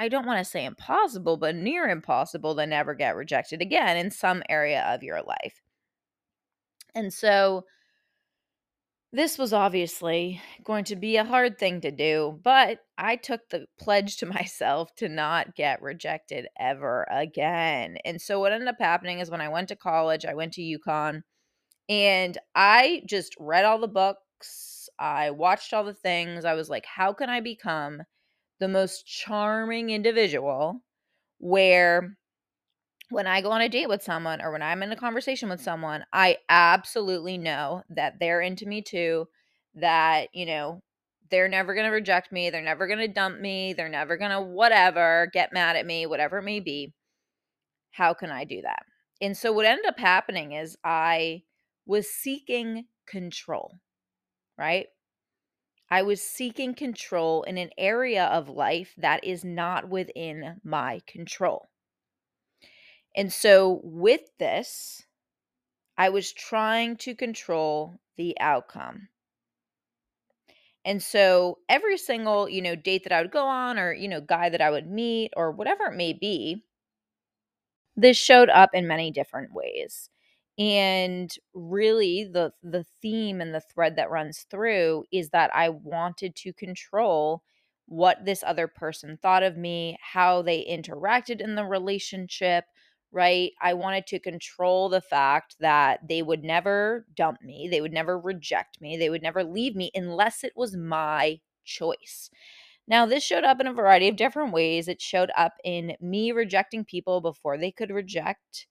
I 0.00 0.08
don't 0.08 0.24
want 0.24 0.38
to 0.38 0.50
say 0.50 0.64
impossible, 0.64 1.36
but 1.36 1.54
near 1.54 1.86
impossible 1.86 2.56
to 2.56 2.66
never 2.66 2.94
get 2.94 3.16
rejected 3.16 3.60
again 3.60 3.98
in 3.98 4.10
some 4.10 4.42
area 4.48 4.82
of 4.88 5.02
your 5.02 5.20
life. 5.20 5.60
And 6.94 7.12
so 7.12 7.66
this 9.12 9.36
was 9.36 9.52
obviously 9.52 10.40
going 10.64 10.84
to 10.84 10.96
be 10.96 11.18
a 11.18 11.24
hard 11.24 11.58
thing 11.58 11.82
to 11.82 11.90
do, 11.90 12.40
but 12.42 12.78
I 12.96 13.16
took 13.16 13.42
the 13.50 13.66
pledge 13.78 14.16
to 14.16 14.26
myself 14.40 14.88
to 14.96 15.08
not 15.10 15.54
get 15.54 15.82
rejected 15.82 16.46
ever 16.58 17.06
again. 17.10 17.98
And 18.06 18.22
so 18.22 18.40
what 18.40 18.52
ended 18.52 18.68
up 18.68 18.76
happening 18.80 19.18
is 19.18 19.30
when 19.30 19.42
I 19.42 19.50
went 19.50 19.68
to 19.68 19.76
college, 19.76 20.24
I 20.24 20.32
went 20.32 20.54
to 20.54 20.62
UConn 20.62 21.20
and 21.90 22.38
I 22.54 23.02
just 23.06 23.36
read 23.38 23.66
all 23.66 23.78
the 23.78 23.86
books, 23.86 24.88
I 24.98 25.30
watched 25.30 25.74
all 25.74 25.84
the 25.84 25.92
things. 25.92 26.46
I 26.46 26.54
was 26.54 26.70
like, 26.70 26.86
how 26.86 27.12
can 27.12 27.28
I 27.28 27.40
become 27.40 28.02
the 28.60 28.68
most 28.68 29.06
charming 29.06 29.90
individual 29.90 30.80
where 31.38 32.16
when 33.08 33.26
I 33.26 33.40
go 33.40 33.50
on 33.50 33.60
a 33.60 33.68
date 33.68 33.88
with 33.88 34.02
someone 34.02 34.40
or 34.40 34.52
when 34.52 34.62
I'm 34.62 34.82
in 34.82 34.92
a 34.92 34.96
conversation 34.96 35.48
with 35.48 35.58
mm-hmm. 35.58 35.64
someone, 35.64 36.04
I 36.12 36.36
absolutely 36.48 37.38
know 37.38 37.82
that 37.90 38.20
they're 38.20 38.40
into 38.40 38.66
me 38.66 38.82
too, 38.82 39.26
that, 39.74 40.28
you 40.32 40.46
know, 40.46 40.82
they're 41.30 41.48
never 41.48 41.74
going 41.74 41.86
to 41.86 41.92
reject 41.92 42.32
me, 42.32 42.50
they're 42.50 42.62
never 42.62 42.86
going 42.86 42.98
to 42.98 43.08
dump 43.08 43.40
me, 43.40 43.72
they're 43.72 43.88
never 43.88 44.16
going 44.16 44.30
to 44.30 44.40
whatever, 44.40 45.28
get 45.32 45.52
mad 45.52 45.76
at 45.76 45.86
me, 45.86 46.06
whatever 46.06 46.38
it 46.38 46.44
may 46.44 46.60
be. 46.60 46.92
How 47.92 48.14
can 48.14 48.30
I 48.30 48.44
do 48.44 48.62
that? 48.62 48.84
And 49.20 49.36
so 49.36 49.52
what 49.52 49.66
ended 49.66 49.86
up 49.86 49.98
happening 49.98 50.52
is 50.52 50.76
I 50.84 51.42
was 51.86 52.08
seeking 52.08 52.86
control, 53.06 53.78
right? 54.56 54.86
I 55.90 56.02
was 56.02 56.22
seeking 56.22 56.74
control 56.74 57.42
in 57.44 57.58
an 57.58 57.70
area 57.78 58.24
of 58.26 58.48
life 58.48 58.94
that 58.96 59.22
is 59.24 59.44
not 59.44 59.88
within 59.88 60.60
my 60.64 61.00
control. 61.06 61.68
And 63.14 63.32
so, 63.32 63.80
with 63.84 64.36
this, 64.38 65.06
I 65.98 66.10
was 66.10 66.32
trying 66.32 66.96
to 66.98 67.14
control 67.14 68.00
the 68.16 68.36
outcome. 68.40 69.08
And 70.84 71.02
so, 71.02 71.58
every 71.70 71.96
single, 71.96 72.46
you 72.48 72.60
know, 72.62 72.74
date 72.76 73.04
that 73.04 73.12
I 73.12 73.22
would 73.22 73.30
go 73.30 73.46
on 73.46 73.78
or, 73.78 73.92
you 73.92 74.08
know, 74.08 74.20
guy 74.20 74.48
that 74.50 74.60
I 74.60 74.70
would 74.70 74.86
meet 74.90 75.32
or 75.36 75.50
whatever 75.52 75.86
it 75.86 75.96
may 75.96 76.12
be, 76.12 76.64
this 77.96 78.16
showed 78.16 78.48
up 78.48 78.70
in 78.74 78.86
many 78.86 79.10
different 79.10 79.52
ways 79.52 80.10
and 80.60 81.34
really 81.54 82.24
the 82.24 82.52
the 82.62 82.86
theme 83.02 83.40
and 83.42 83.54
the 83.54 83.62
thread 83.62 83.96
that 83.96 84.10
runs 84.10 84.46
through 84.50 85.06
is 85.12 85.30
that 85.30 85.50
I 85.56 85.70
wanted 85.70 86.36
to 86.38 86.54
control 86.54 87.44
what 87.86 88.24
this 88.26 88.44
other 88.46 88.68
person 88.68 89.18
thought 89.22 89.42
of 89.44 89.58
me, 89.58 89.98
how 90.02 90.42
they 90.42 90.64
interacted 90.66 91.42
in 91.42 91.56
the 91.56 91.66
relationship, 91.66 92.66
right? 93.12 93.52
I 93.62 93.74
wanted 93.74 94.06
to 94.08 94.20
control 94.20 94.88
the 94.90 95.00
fact 95.02 95.56
that 95.60 96.00
they 96.08 96.22
would 96.22 96.44
never 96.44 97.06
dump 97.16 97.42
me, 97.42 97.68
they 97.68 97.80
would 97.82 97.92
never 97.94 98.18
reject 98.20 98.80
me, 98.82 98.96
they 98.98 99.10
would 99.10 99.22
never 99.22 99.44
leave 99.44 99.76
me 99.76 99.90
unless 99.94 100.44
it 100.44 100.54
was 100.56 100.76
my 100.76 101.40
choice. 101.64 102.30
Now, 102.88 103.06
this 103.06 103.24
showed 103.24 103.44
up 103.44 103.60
in 103.60 103.68
a 103.68 103.74
variety 103.74 104.08
of 104.08 104.16
different 104.16 104.52
ways. 104.52 104.88
It 104.88 105.00
showed 105.02 105.30
up 105.36 105.54
in 105.64 105.96
me 106.00 106.32
rejecting 106.32 106.84
people 106.84 107.20
before 107.22 107.58
they 107.58 107.72
could 107.72 107.90
reject 107.90 108.68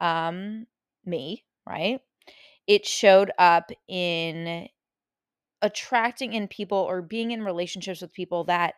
um 0.00 0.66
me, 1.08 1.44
right? 1.66 2.00
It 2.66 2.86
showed 2.86 3.32
up 3.38 3.70
in 3.88 4.68
attracting 5.62 6.34
in 6.34 6.48
people 6.48 6.78
or 6.78 7.02
being 7.02 7.30
in 7.30 7.42
relationships 7.42 8.00
with 8.00 8.12
people 8.12 8.44
that 8.44 8.74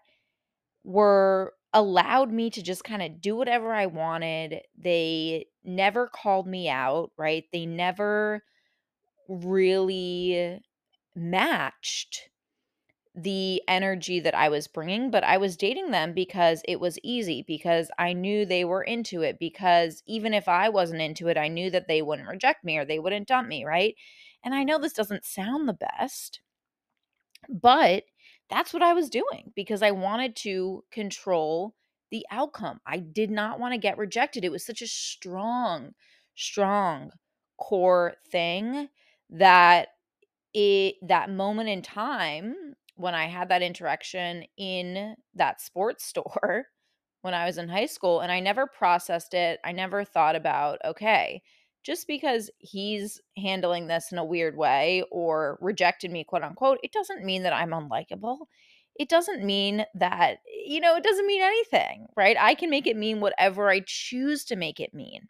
were 0.84 1.54
allowed 1.72 2.32
me 2.32 2.50
to 2.50 2.62
just 2.62 2.84
kind 2.84 3.02
of 3.02 3.20
do 3.20 3.37
whatever 3.37 3.72
I 3.72 3.87
wanted. 3.87 4.62
They 4.76 5.46
never 5.64 6.08
called 6.08 6.46
me 6.46 6.68
out, 6.68 7.10
right? 7.18 7.44
They 7.52 7.66
never 7.66 8.42
really 9.28 10.60
matched 11.14 12.30
the 13.23 13.62
energy 13.69 14.21
that 14.21 14.35
I 14.35 14.49
was 14.49 14.69
bringing, 14.69 15.11
but 15.11 15.25
I 15.25 15.37
was 15.37 15.57
dating 15.57 15.91
them 15.91 16.12
because 16.15 16.62
it 16.69 16.81
was 16.81 16.99
easy, 17.03 17.43
because 17.47 17.91
I 17.99 18.12
knew 18.12 18.45
they 18.45 18.65
were 18.65 18.83
into 18.83 19.23
it, 19.23 19.39
because 19.39 20.03
even 20.07 20.35
if 20.35 20.49
I 20.49 20.69
wasn't 20.69 21.03
into 21.03 21.29
it, 21.29 21.37
I 21.39 21.49
knew 21.49 21.71
that 21.71 21.89
they 21.89 22.03
wouldn't 22.03 22.29
reject 22.29 22.65
me 22.65 22.79
or 22.79 22.85
they 22.85 22.99
wouldn't 22.99 23.29
dump 23.29 23.49
me, 23.49 23.65
right? 23.65 23.95
And 24.45 24.55
I 24.55 24.65
know 24.65 24.79
this 24.79 24.93
doesn't 24.93 25.25
sound 25.25 25.69
the 25.69 25.75
best, 25.75 26.41
but 27.49 28.05
that's 28.49 28.73
what 28.73 28.83
I 28.83 28.93
was 28.93 29.11
doing 29.11 29.53
because 29.55 29.83
I 29.83 29.91
wanted 29.93 30.37
to 30.37 30.85
control 30.91 31.75
the 32.11 32.27
outcome. 32.31 32.81
I 32.87 32.99
did 32.99 33.31
not 33.31 33.61
want 33.61 33.73
to 33.73 33.79
get 33.79 33.99
rejected. 33.99 34.45
It 34.45 34.53
was 34.53 34.65
such 34.67 34.83
a 34.83 34.87
strong, 34.87 35.93
strong 36.35 37.12
core 37.59 38.15
thing 38.31 38.89
that 39.31 39.89
it 40.55 40.97
that 41.03 41.31
moment 41.31 41.69
in 41.69 41.83
time 41.83 42.75
when 43.00 43.14
I 43.14 43.26
had 43.26 43.49
that 43.49 43.62
interaction 43.62 44.45
in 44.57 45.16
that 45.35 45.61
sports 45.61 46.04
store 46.09 46.66
when 47.23 47.35
I 47.35 47.45
was 47.47 47.59
in 47.59 47.69
high 47.69 47.87
school 47.87 48.21
and 48.21 48.33
I 48.33 48.40
never 48.40 48.66
processed 48.66 49.35
it. 49.35 49.61
I 49.64 49.73
never 49.73 50.04
thought 50.04 50.37
about, 50.37 50.78
okay, 50.85 51.42
just 51.83 52.07
because 52.07 52.50
he's 52.59 53.21
handling 53.37 53.87
this 53.87 54.12
in 54.12 54.19
a 54.19 54.25
weird 54.25 54.57
way 54.57 55.02
or 55.11 55.59
rejected 55.61 56.11
me, 56.11 56.25
quote 56.25 56.42
unquote, 56.42 56.78
it 56.83 56.92
doesn't 56.92 57.25
mean 57.25 57.42
that 57.42 57.52
I'm 57.52 57.71
unlikable. 57.71 58.38
It 58.99 59.09
doesn't 59.09 59.45
mean 59.45 59.85
that, 59.95 60.38
you 60.66 60.80
know, 60.80 60.97
it 60.97 61.04
doesn't 61.04 61.26
mean 61.26 61.42
anything, 61.42 62.07
right? 62.16 62.37
I 62.38 62.54
can 62.54 62.69
make 62.69 62.87
it 62.87 62.97
mean 62.97 63.21
whatever 63.21 63.71
I 63.71 63.83
choose 63.87 64.45
to 64.47 64.57
make 64.57 64.78
it 64.78 64.92
mean. 64.92 65.28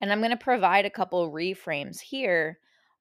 And 0.00 0.12
I'm 0.12 0.18
going 0.18 0.30
to 0.30 0.36
provide 0.36 0.84
a 0.84 0.90
couple 0.90 1.30
reframes 1.30 2.00
here 2.00 2.58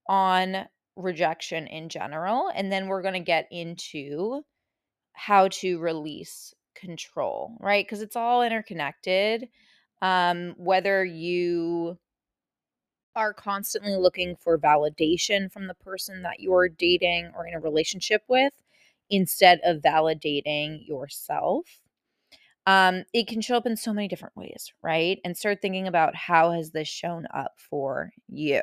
on 0.08 0.65
rejection 1.01 1.67
in 1.67 1.89
general. 1.89 2.51
And 2.53 2.72
then 2.72 2.88
we're 2.88 3.01
going 3.01 3.15
to 3.15 3.20
get 3.20 3.48
into 3.51 4.43
how 5.13 5.50
to 5.50 5.79
release 5.79 6.53
control, 6.75 7.58
right? 7.60 7.86
Because 7.86 8.01
it's 8.01 8.15
all 8.15 8.43
interconnected. 8.43 9.50
Um, 10.01 10.55
whether 10.58 11.05
you 11.05 11.98
are 13.15 13.34
constantly 13.34 13.96
looking 13.96 14.36
for 14.36 14.58
validation 14.58 15.51
from 15.51 15.67
the 15.67 15.74
person 15.75 16.24
that 16.24 16.39
you're 16.39 16.70
dating 16.70 17.31
or 17.36 17.46
in 17.46 17.53
a 17.53 17.60
relationship 17.60 18.24
with 18.27 18.53
instead 19.10 19.60
of 19.63 19.81
validating 19.81 20.88
yourself 20.88 21.81
um, 22.67 23.05
it 23.13 23.27
can 23.27 23.41
show 23.41 23.58
up 23.58 23.65
in 23.65 23.75
so 23.75 23.93
many 23.93 24.08
different 24.08 24.36
ways, 24.38 24.72
right? 24.84 25.20
And 25.25 25.36
start 25.36 25.62
thinking 25.62 25.88
about 25.88 26.15
how 26.15 26.51
has 26.51 26.72
this 26.72 26.88
shown 26.88 27.25
up 27.34 27.53
for 27.58 28.12
you. 28.27 28.62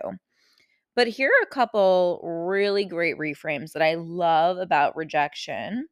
But 0.99 1.07
here 1.07 1.31
are 1.31 1.45
a 1.45 1.55
couple 1.55 2.19
really 2.25 2.85
great 2.85 3.17
reframes 3.19 3.71
that 3.71 3.83
I 3.83 3.95
love 3.95 4.59
about 4.59 4.97
rejection. 4.97 5.87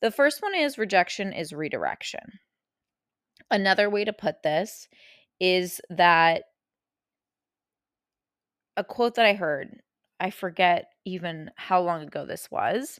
The 0.00 0.10
first 0.10 0.40
one 0.40 0.54
is 0.54 0.78
rejection 0.78 1.34
is 1.34 1.52
redirection. 1.52 2.38
Another 3.50 3.90
way 3.90 4.02
to 4.06 4.14
put 4.14 4.42
this 4.42 4.88
is 5.40 5.82
that 5.90 6.44
a 8.78 8.82
quote 8.82 9.16
that 9.16 9.26
I 9.26 9.34
heard, 9.34 9.82
I 10.18 10.30
forget 10.30 10.86
even 11.04 11.50
how 11.56 11.82
long 11.82 12.04
ago 12.04 12.24
this 12.24 12.50
was, 12.50 12.98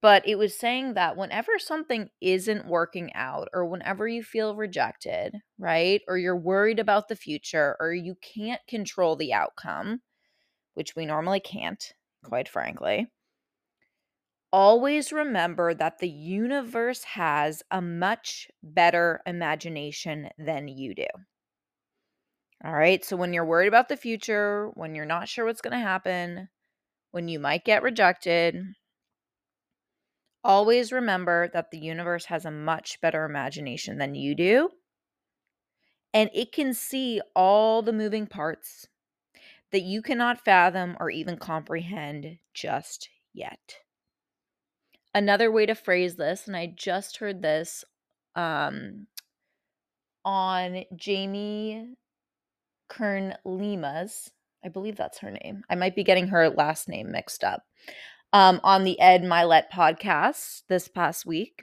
but 0.00 0.26
it 0.26 0.36
was 0.36 0.58
saying 0.58 0.94
that 0.94 1.18
whenever 1.18 1.58
something 1.58 2.08
isn't 2.22 2.66
working 2.66 3.12
out 3.14 3.48
or 3.52 3.66
whenever 3.66 4.08
you 4.08 4.22
feel 4.22 4.56
rejected, 4.56 5.34
right? 5.58 6.00
Or 6.08 6.16
you're 6.16 6.34
worried 6.34 6.78
about 6.78 7.08
the 7.08 7.14
future 7.14 7.76
or 7.78 7.92
you 7.92 8.16
can't 8.22 8.66
control 8.66 9.16
the 9.16 9.34
outcome, 9.34 10.00
which 10.76 10.94
we 10.94 11.06
normally 11.06 11.40
can't, 11.40 11.94
mm. 12.24 12.28
quite 12.28 12.48
frankly. 12.48 13.08
Always 14.52 15.12
remember 15.12 15.74
that 15.74 15.98
the 15.98 16.08
universe 16.08 17.02
has 17.02 17.62
a 17.70 17.80
much 17.80 18.48
better 18.62 19.20
imagination 19.26 20.28
than 20.38 20.68
you 20.68 20.94
do. 20.94 21.06
All 22.64 22.72
right. 22.72 23.04
So 23.04 23.16
when 23.16 23.32
you're 23.32 23.44
worried 23.44 23.68
about 23.68 23.88
the 23.88 23.96
future, 23.96 24.70
when 24.74 24.94
you're 24.94 25.04
not 25.04 25.28
sure 25.28 25.44
what's 25.44 25.60
going 25.60 25.78
to 25.78 25.78
happen, 25.78 26.48
when 27.10 27.28
you 27.28 27.38
might 27.38 27.64
get 27.64 27.82
rejected, 27.82 28.56
always 30.44 30.92
remember 30.92 31.48
that 31.52 31.70
the 31.70 31.78
universe 31.78 32.26
has 32.26 32.44
a 32.44 32.50
much 32.50 33.00
better 33.00 33.24
imagination 33.24 33.98
than 33.98 34.14
you 34.14 34.34
do. 34.34 34.70
And 36.14 36.30
it 36.32 36.52
can 36.52 36.72
see 36.72 37.20
all 37.34 37.82
the 37.82 37.92
moving 37.92 38.26
parts 38.26 38.88
that 39.72 39.82
you 39.82 40.02
cannot 40.02 40.44
fathom 40.44 40.96
or 41.00 41.10
even 41.10 41.36
comprehend 41.36 42.38
just 42.54 43.08
yet. 43.32 43.76
Another 45.14 45.50
way 45.50 45.66
to 45.66 45.74
phrase 45.74 46.16
this, 46.16 46.46
and 46.46 46.56
I 46.56 46.72
just 46.76 47.18
heard 47.18 47.42
this 47.42 47.84
um, 48.34 49.06
on 50.24 50.84
Jamie 50.94 51.94
Kern 52.88 53.34
Lima's, 53.44 54.30
I 54.64 54.68
believe 54.68 54.96
that's 54.96 55.18
her 55.18 55.30
name. 55.30 55.62
I 55.70 55.74
might 55.74 55.96
be 55.96 56.04
getting 56.04 56.28
her 56.28 56.50
last 56.50 56.88
name 56.88 57.10
mixed 57.10 57.44
up 57.44 57.62
um, 58.32 58.60
on 58.62 58.84
the 58.84 59.00
Ed 59.00 59.22
Mylett 59.22 59.64
podcast 59.72 60.62
this 60.68 60.88
past 60.88 61.24
week. 61.24 61.62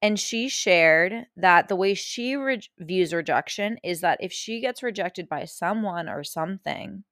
And 0.00 0.18
she 0.18 0.48
shared 0.48 1.26
that 1.36 1.68
the 1.68 1.76
way 1.76 1.94
she 1.94 2.34
re- 2.34 2.60
views 2.78 3.14
rejection 3.14 3.78
is 3.84 4.00
that 4.00 4.18
if 4.20 4.32
she 4.32 4.60
gets 4.60 4.82
rejected 4.82 5.28
by 5.28 5.44
someone 5.44 6.08
or 6.08 6.24
something, 6.24 7.04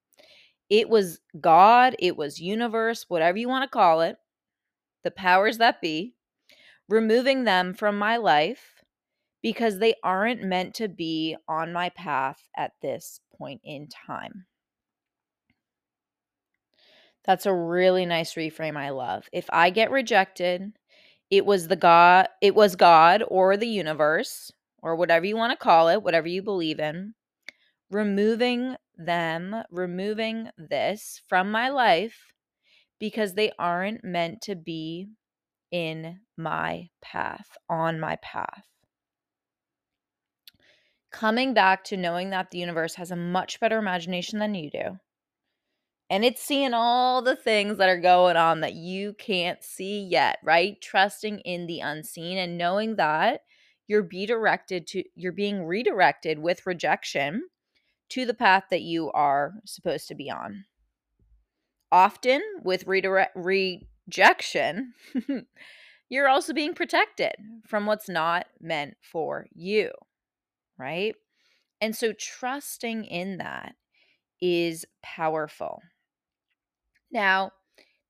it 0.70 0.88
was 0.88 1.20
God, 1.40 1.96
it 1.98 2.16
was 2.16 2.40
universe, 2.40 3.04
whatever 3.08 3.36
you 3.36 3.48
want 3.48 3.64
to 3.64 3.68
call 3.68 4.00
it, 4.00 4.16
the 5.02 5.10
powers 5.10 5.58
that 5.58 5.80
be, 5.80 6.14
removing 6.88 7.44
them 7.44 7.74
from 7.74 7.98
my 7.98 8.16
life 8.16 8.82
because 9.42 9.78
they 9.78 9.94
aren't 10.04 10.42
meant 10.42 10.74
to 10.74 10.88
be 10.88 11.36
on 11.48 11.72
my 11.72 11.88
path 11.90 12.48
at 12.56 12.72
this 12.82 13.20
point 13.36 13.60
in 13.64 13.88
time. 13.88 14.46
That's 17.24 17.46
a 17.46 17.54
really 17.54 18.06
nice 18.06 18.34
reframe 18.34 18.76
I 18.76 18.90
love. 18.90 19.28
If 19.32 19.46
I 19.50 19.70
get 19.70 19.90
rejected, 19.90 20.72
it 21.30 21.44
was 21.44 21.68
the 21.68 21.76
God, 21.76 22.28
it 22.40 22.54
was 22.54 22.76
God 22.76 23.22
or 23.28 23.56
the 23.56 23.68
universe 23.68 24.52
or 24.82 24.96
whatever 24.96 25.26
you 25.26 25.36
want 25.36 25.52
to 25.52 25.56
call 25.56 25.88
it, 25.88 26.02
whatever 26.02 26.28
you 26.28 26.42
believe 26.42 26.80
in, 26.80 27.14
removing 27.90 28.76
them, 29.04 29.62
removing 29.70 30.50
this 30.58 31.22
from 31.28 31.50
my 31.50 31.68
life 31.68 32.32
because 32.98 33.34
they 33.34 33.52
aren't 33.58 34.04
meant 34.04 34.42
to 34.42 34.54
be 34.54 35.08
in 35.70 36.20
my 36.36 36.88
path, 37.00 37.56
on 37.68 37.98
my 37.98 38.16
path. 38.16 38.64
Coming 41.10 41.54
back 41.54 41.84
to 41.84 41.96
knowing 41.96 42.30
that 42.30 42.50
the 42.50 42.58
universe 42.58 42.94
has 42.94 43.10
a 43.10 43.16
much 43.16 43.58
better 43.58 43.78
imagination 43.78 44.38
than 44.38 44.54
you 44.54 44.70
do 44.70 44.98
and 46.10 46.24
it's 46.24 46.42
seeing 46.42 46.74
all 46.74 47.22
the 47.22 47.36
things 47.36 47.78
that 47.78 47.88
are 47.88 48.00
going 48.00 48.36
on 48.36 48.60
that 48.60 48.74
you 48.74 49.14
can't 49.14 49.62
see 49.62 50.02
yet, 50.02 50.38
right? 50.42 50.78
Trusting 50.82 51.38
in 51.40 51.68
the 51.68 51.78
unseen 51.78 52.36
and 52.36 52.58
knowing 52.58 52.96
that 52.96 53.42
you're 53.86 54.02
be 54.02 54.26
directed 54.26 54.88
to 54.88 55.04
you're 55.14 55.32
being 55.32 55.64
redirected 55.64 56.38
with 56.40 56.66
rejection 56.66 57.44
to 58.10 58.26
the 58.26 58.34
path 58.34 58.64
that 58.70 58.82
you 58.82 59.10
are 59.12 59.54
supposed 59.64 60.08
to 60.08 60.14
be 60.14 60.30
on. 60.30 60.64
Often 61.92 62.42
with 62.62 62.86
redirect 62.86 63.36
rejection, 63.36 64.94
you're 66.08 66.28
also 66.28 66.52
being 66.52 66.74
protected 66.74 67.32
from 67.66 67.86
what's 67.86 68.08
not 68.08 68.46
meant 68.60 68.94
for 69.00 69.46
you, 69.54 69.90
right? 70.78 71.14
And 71.80 71.96
so 71.96 72.12
trusting 72.12 73.04
in 73.04 73.38
that 73.38 73.74
is 74.40 74.84
powerful. 75.02 75.82
Now, 77.10 77.52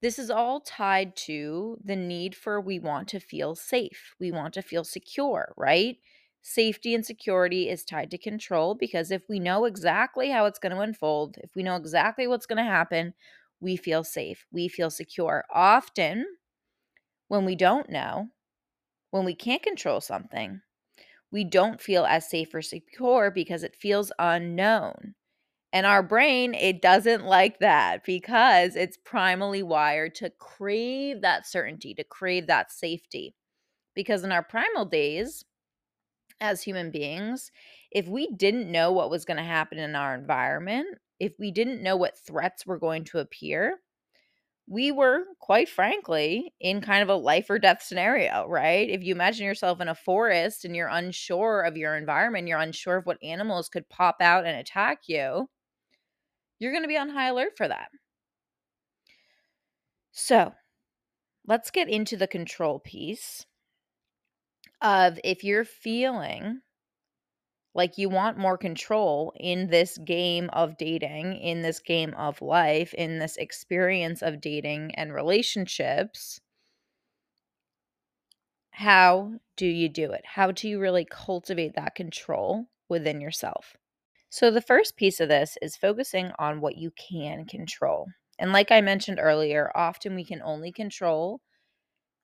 this 0.03 0.19
is 0.19 0.31
all 0.31 0.61
tied 0.61 1.15
to 1.17 1.79
the 1.85 1.97
need 1.97 2.35
for 2.35 2.61
we 2.61 2.79
want 2.79 3.09
to 3.09 3.21
feel 3.21 3.55
safe. 3.55 4.15
We 4.19 4.33
want 4.33 4.55
to 4.55 4.63
feel 4.63 4.85
secure, 4.85 5.53
right? 5.57 5.99
Safety 6.43 6.95
and 6.95 7.05
security 7.05 7.69
is 7.69 7.85
tied 7.85 8.11
to 8.11 8.19
control 8.19 8.75
because 8.75 9.11
if 9.11 9.29
we 9.29 9.39
know 9.39 9.67
exactly 9.67 10.31
how 10.31 10.47
it's 10.47 10.59
going 10.59 10.75
to 10.75 10.81
unfold, 10.81 11.37
if 11.43 11.55
we 11.55 11.63
know 11.63 11.77
exactly 11.77 12.27
what's 12.27 12.47
going 12.47 12.57
to 12.57 12.71
happen, 12.71 13.15
we 13.61 13.77
feel 13.77 14.03
safe. 14.03 14.47
We 14.51 14.69
feel 14.69 14.91
secure. 14.91 15.45
Often, 15.53 16.27
when 17.29 17.45
we 17.45 17.55
don't 17.55 17.91
know, 17.91 18.29
when 19.11 19.25
we 19.25 19.35
can't 19.35 19.63
control 19.63 20.01
something, 20.01 20.63
we 21.31 21.45
don't 21.45 21.81
feel 21.81 22.05
as 22.05 22.29
safe 22.29 22.55
or 22.55 22.63
secure 22.63 23.31
because 23.31 23.63
it 23.63 23.77
feels 23.77 24.11
unknown. 24.19 25.15
And 25.73 25.87
our 25.87 26.03
brain, 26.03 26.55
it 26.55 26.83
doesn't 26.83 27.25
like 27.25 27.61
that 27.61 28.05
because 28.05 28.75
it's 28.75 28.99
primally 28.99 29.63
wired 29.63 30.17
to 30.17 30.31
crave 30.31 31.21
that 31.21 31.47
certainty, 31.47 31.95
to 31.95 32.03
crave 32.03 32.49
that 32.49 32.73
safety. 32.73 33.37
Because 33.95 34.25
in 34.25 34.33
our 34.33 34.43
primal 34.43 34.85
days, 34.85 35.45
as 36.41 36.63
human 36.63 36.91
beings, 36.91 37.51
if 37.91 38.07
we 38.09 38.29
didn't 38.33 38.71
know 38.71 38.93
what 38.93 39.11
was 39.11 39.25
going 39.25 39.37
to 39.37 39.43
happen 39.43 39.79
in 39.79 39.95
our 39.97 40.15
environment, 40.15 40.99
if 41.19 41.33
we 41.39 41.51
didn't 41.51 41.83
know 41.83 41.97
what 41.97 42.19
threats 42.19 42.67
were 42.67 42.79
going 42.79 43.05
to 43.05 43.19
appear, 43.19 43.81
we 44.69 44.93
were 44.93 45.25
quite 45.41 45.69
frankly 45.69 46.55
in 46.61 46.81
kind 46.81 47.03
of 47.03 47.09
a 47.09 47.15
life 47.17 47.51
or 47.51 47.59
death 47.59 47.83
scenario, 47.83 48.47
right? 48.49 48.89
If 48.89 49.03
you 49.03 49.15
imagine 49.15 49.45
yourself 49.47 49.81
in 49.81 49.89
a 49.89 49.95
forest 49.95 50.65
and 50.65 50.77
you're 50.77 50.89
unsure 50.89 51.63
of 51.63 51.77
your 51.77 51.97
environment, 51.97 52.49
you're 52.49 52.59
unsure 52.61 52.97
of 52.99 53.07
what 53.07 53.23
animals 53.23 53.69
could 53.69 53.89
pop 53.89 54.17
out 54.21 54.47
and 54.47 54.57
attack 54.59 55.03
you, 55.09 55.49
you're 56.59 56.73
going 56.73 56.83
to 56.85 56.89
be 56.89 56.97
on 56.97 57.09
high 57.09 57.29
alert 57.29 57.57
for 57.57 57.67
that. 57.69 57.89
So, 60.13 60.55
let's 61.47 61.71
get 61.71 61.89
into 61.89 62.17
the 62.17 62.29
control 62.29 62.79
piece 62.81 63.47
of 64.83 65.19
if 65.25 65.45
you're 65.45 65.65
feeling 65.65 66.61
like 67.75 67.99
you 67.99 68.09
want 68.09 68.37
more 68.37 68.59
control 68.59 69.33
in 69.39 69.69
this 69.69 69.97
game 69.99 70.51
of 70.53 70.77
dating, 70.77 71.37
in 71.37 71.63
this 71.63 71.79
game 71.79 72.15
of 72.15 72.43
life, 72.43 72.93
in 72.95 73.19
this 73.19 73.37
experience 73.37 74.23
of 74.23 74.41
dating 74.41 74.93
and 74.97 75.15
relationships, 75.15 76.41
how 78.73 79.35
do 79.57 79.67
you 79.67 79.89
do 79.89 80.11
it? 80.13 80.23
How 80.25 80.51
do 80.51 80.69
you 80.69 80.81
really 80.81 81.05
cultivate 81.05 81.75
that 81.75 81.95
control 81.95 82.67
within 82.89 83.21
yourself? 83.21 83.77
So, 84.31 84.51
the 84.51 84.63
first 84.63 84.97
piece 84.97 85.21
of 85.21 85.29
this 85.29 85.59
is 85.61 85.77
focusing 85.77 86.33
on 86.39 86.61
what 86.61 86.77
you 86.79 86.93
can 86.93 87.45
control. 87.47 88.07
And 88.39 88.53
like 88.53 88.71
I 88.73 88.81
mentioned 88.81 89.19
earlier, 89.21 89.71
often 89.75 90.15
we 90.15 90.25
can 90.25 90.41
only 90.43 90.73
control 90.73 91.41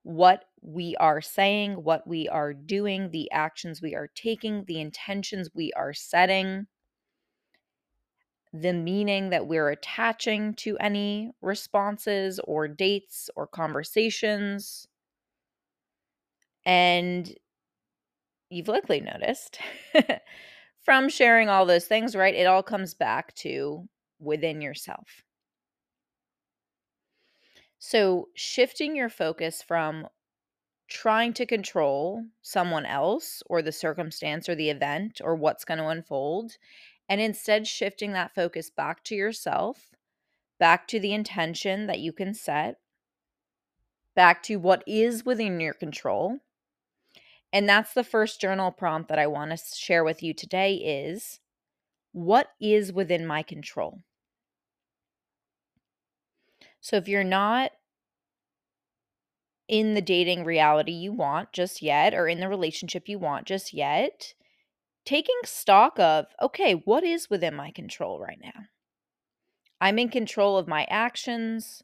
what 0.03 0.45
we 0.67 0.97
are 0.97 1.21
saying, 1.21 1.75
what 1.85 2.09
we 2.09 2.29
are 2.29 2.53
doing, 2.53 3.11
the 3.13 3.31
actions 3.31 3.81
we 3.81 3.95
are 3.95 4.11
taking, 4.17 4.65
the 4.65 4.81
intentions 4.81 5.49
we 5.55 5.73
are 5.75 5.95
setting, 5.95 6.67
the 8.53 8.73
meaning 8.73 9.31
that 9.31 9.47
we're 9.47 9.71
attaching 9.71 10.55
to 10.55 10.77
any 10.79 11.31
responses 11.41 12.41
or 12.41 12.67
dates 12.67 13.31
or 13.37 13.47
conversations. 13.47 14.89
And 16.65 17.33
you've 18.51 18.69
likely 18.69 19.01
noticed 19.01 19.61
from 20.83 21.09
sharing 21.09 21.49
all 21.49 21.65
those 21.65 21.87
things, 21.87 22.17
right? 22.17 22.35
It 22.35 22.47
all 22.47 22.63
comes 22.65 22.93
back 22.93 23.35
to 23.37 23.89
within 24.19 24.61
yourself. 24.61 25.23
So, 27.79 28.29
shifting 28.35 28.97
your 28.97 29.09
focus 29.09 29.63
from 29.63 30.09
trying 30.89 31.33
to 31.35 31.47
control 31.47 32.25
someone 32.43 32.87
else 32.87 33.43
or 33.47 33.63
the 33.63 33.73
circumstance 33.73 34.49
or 34.49 34.55
the 34.55 34.71
event 34.71 35.21
or 35.23 35.35
what's 35.35 35.65
going 35.65 35.79
to 35.79 35.89
unfold, 35.89 36.53
and 37.09 37.21
instead 37.21 37.67
shifting 37.67 38.13
that 38.13 38.35
focus 38.35 38.71
back 38.71 39.03
to 39.05 39.15
yourself, 39.15 39.91
back 40.59 40.89
to 40.89 41.01
the 41.01 41.13
intention 41.13 41.87
that 41.87 42.01
you 42.01 42.13
can 42.13 42.35
set, 42.35 42.77
back 44.15 44.43
to 44.45 44.57
what 44.57 44.83
is 44.87 45.25
within 45.25 45.61
your 45.61 45.75
control. 45.75 46.39
And 47.53 47.69
that's 47.69 47.95
the 47.95 48.05
first 48.05 48.41
journal 48.41 48.73
prompt 48.73 49.09
that 49.09 49.19
I 49.19 49.27
want 49.27 49.51
to 49.51 49.77
share 49.77 50.05
with 50.05 50.23
you 50.23 50.35
today 50.35 50.75
is 50.75 51.41
what 52.13 52.49
is 52.61 52.93
within 52.93 53.27
my 53.27 53.43
control? 53.43 54.01
So 56.81 56.97
if 56.97 57.09
you're 57.09 57.25
not 57.25 57.73
in 59.69 59.95
the 59.95 60.03
dating 60.03 60.45
reality 60.45 60.93
you 60.93 61.13
want 61.13 61.53
just 61.53 61.83
yet 61.83 62.15
or 62.15 62.29
in 62.29 62.41
the 62.41 62.49
relationship 62.49 63.09
you 63.09 63.19
want 63.19 63.47
just 63.47 63.73
yet, 63.73 64.35
taking 65.05 65.35
stock 65.45 65.99
of, 65.99 66.27
okay, 66.41 66.73
what 66.73 67.05
is 67.05 67.31
within 67.31 67.55
my 67.55 67.71
control 67.71 68.21
right 68.21 68.39
now? 68.43 68.65
I'm 69.81 69.99
in 69.99 70.09
control 70.09 70.57
of 70.57 70.69
my 70.69 70.87
actions. 70.89 71.83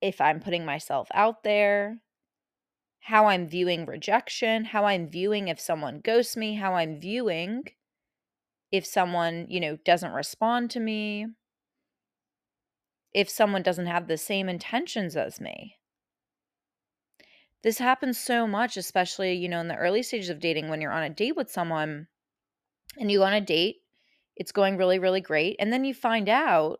If 0.00 0.20
I'm 0.20 0.40
putting 0.40 0.64
myself 0.64 1.08
out 1.12 1.42
there, 1.42 1.98
how 3.00 3.26
I'm 3.26 3.48
viewing 3.48 3.86
rejection, 3.86 4.66
how 4.66 4.84
I'm 4.84 5.08
viewing 5.08 5.48
if 5.48 5.60
someone 5.60 6.00
ghosts 6.02 6.36
me, 6.36 6.54
how 6.54 6.74
I'm 6.74 7.00
viewing 7.00 7.64
if 8.70 8.84
someone, 8.86 9.46
you 9.48 9.60
know, 9.60 9.78
doesn't 9.84 10.12
respond 10.12 10.70
to 10.72 10.80
me, 10.80 11.26
if 13.14 13.28
someone 13.30 13.62
doesn't 13.62 13.86
have 13.86 14.08
the 14.08 14.18
same 14.18 14.48
intentions 14.48 15.16
as 15.16 15.40
me. 15.40 15.76
This 17.68 17.76
happens 17.76 18.18
so 18.18 18.46
much, 18.46 18.78
especially, 18.78 19.34
you 19.34 19.46
know, 19.46 19.60
in 19.60 19.68
the 19.68 19.76
early 19.76 20.02
stages 20.02 20.30
of 20.30 20.40
dating 20.40 20.70
when 20.70 20.80
you're 20.80 20.90
on 20.90 21.02
a 21.02 21.10
date 21.10 21.36
with 21.36 21.52
someone 21.52 22.06
and 22.96 23.12
you 23.12 23.18
go 23.18 23.24
on 23.24 23.34
a 23.34 23.42
date, 23.42 23.76
it's 24.36 24.52
going 24.52 24.78
really, 24.78 24.98
really 24.98 25.20
great. 25.20 25.56
And 25.58 25.70
then 25.70 25.84
you 25.84 25.92
find 25.92 26.30
out 26.30 26.78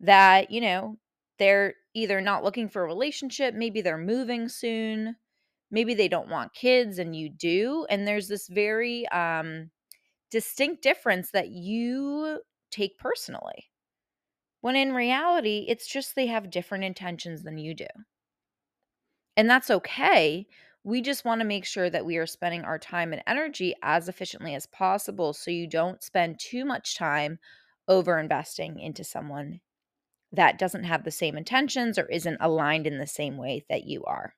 that, 0.00 0.50
you 0.50 0.60
know, 0.60 0.98
they're 1.38 1.72
either 1.94 2.20
not 2.20 2.44
looking 2.44 2.68
for 2.68 2.82
a 2.82 2.86
relationship, 2.86 3.54
maybe 3.54 3.80
they're 3.80 3.96
moving 3.96 4.50
soon, 4.50 5.16
maybe 5.70 5.94
they 5.94 6.06
don't 6.06 6.28
want 6.28 6.52
kids 6.52 6.98
and 6.98 7.16
you 7.16 7.30
do. 7.30 7.86
And 7.88 8.06
there's 8.06 8.28
this 8.28 8.46
very 8.46 9.08
um, 9.08 9.70
distinct 10.30 10.82
difference 10.82 11.30
that 11.30 11.48
you 11.48 12.40
take 12.70 12.98
personally. 12.98 13.70
When 14.60 14.76
in 14.76 14.92
reality, 14.92 15.64
it's 15.66 15.88
just 15.88 16.14
they 16.14 16.26
have 16.26 16.50
different 16.50 16.84
intentions 16.84 17.42
than 17.42 17.56
you 17.56 17.72
do. 17.74 17.86
And 19.40 19.48
that's 19.48 19.70
okay. 19.70 20.46
We 20.84 21.00
just 21.00 21.24
want 21.24 21.40
to 21.40 21.46
make 21.46 21.64
sure 21.64 21.88
that 21.88 22.04
we 22.04 22.18
are 22.18 22.26
spending 22.26 22.60
our 22.60 22.78
time 22.78 23.14
and 23.14 23.22
energy 23.26 23.74
as 23.82 24.06
efficiently 24.06 24.54
as 24.54 24.66
possible 24.66 25.32
so 25.32 25.50
you 25.50 25.66
don't 25.66 26.02
spend 26.02 26.38
too 26.38 26.66
much 26.66 26.94
time 26.94 27.38
over 27.88 28.18
investing 28.18 28.78
into 28.78 29.02
someone 29.02 29.60
that 30.30 30.58
doesn't 30.58 30.84
have 30.84 31.04
the 31.04 31.10
same 31.10 31.38
intentions 31.38 31.98
or 31.98 32.04
isn't 32.04 32.36
aligned 32.38 32.86
in 32.86 32.98
the 32.98 33.06
same 33.06 33.38
way 33.38 33.64
that 33.70 33.86
you 33.86 34.04
are. 34.04 34.34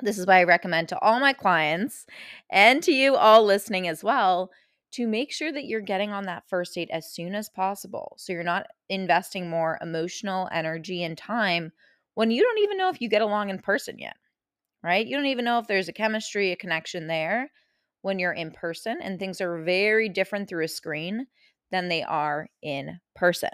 This 0.00 0.18
is 0.18 0.24
why 0.24 0.38
I 0.38 0.44
recommend 0.44 0.88
to 0.90 0.98
all 1.00 1.18
my 1.18 1.32
clients 1.32 2.06
and 2.48 2.84
to 2.84 2.92
you 2.92 3.16
all 3.16 3.44
listening 3.44 3.88
as 3.88 4.04
well 4.04 4.52
to 4.92 5.08
make 5.08 5.32
sure 5.32 5.50
that 5.50 5.64
you're 5.64 5.80
getting 5.80 6.12
on 6.12 6.26
that 6.26 6.48
first 6.48 6.76
date 6.76 6.90
as 6.92 7.12
soon 7.12 7.34
as 7.34 7.48
possible. 7.48 8.14
So 8.18 8.32
you're 8.32 8.44
not 8.44 8.68
investing 8.88 9.50
more 9.50 9.80
emotional 9.82 10.48
energy 10.52 11.02
and 11.02 11.18
time 11.18 11.72
when 12.20 12.30
you 12.30 12.42
don't 12.42 12.58
even 12.58 12.76
know 12.76 12.90
if 12.90 13.00
you 13.00 13.08
get 13.08 13.22
along 13.22 13.48
in 13.48 13.58
person 13.58 13.98
yet, 13.98 14.14
right? 14.82 15.06
You 15.06 15.16
don't 15.16 15.24
even 15.24 15.46
know 15.46 15.58
if 15.58 15.66
there's 15.66 15.88
a 15.88 15.92
chemistry, 15.94 16.52
a 16.52 16.56
connection 16.56 17.06
there 17.06 17.50
when 18.02 18.18
you're 18.18 18.34
in 18.34 18.50
person, 18.50 18.98
and 19.00 19.18
things 19.18 19.40
are 19.40 19.62
very 19.62 20.06
different 20.06 20.46
through 20.46 20.66
a 20.66 20.68
screen 20.68 21.28
than 21.70 21.88
they 21.88 22.02
are 22.02 22.48
in 22.60 23.00
person. 23.16 23.48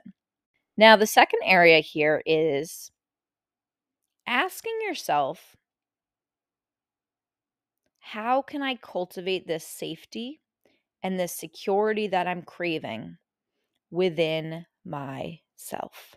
Now, 0.77 0.97
the 0.97 1.07
second 1.07 1.43
area 1.45 1.79
here 1.79 2.25
is 2.27 2.91
asking 4.27 4.81
yourself 4.85 5.55
how 8.01 8.43
can 8.43 8.65
I 8.65 8.75
cultivate 8.75 9.47
this 9.47 9.65
safety 9.65 10.41
and 11.05 11.21
this 11.21 11.37
security 11.37 12.09
that 12.09 12.27
I'm 12.27 12.43
craving 12.43 13.19
within 13.93 14.67
myself? 14.85 16.17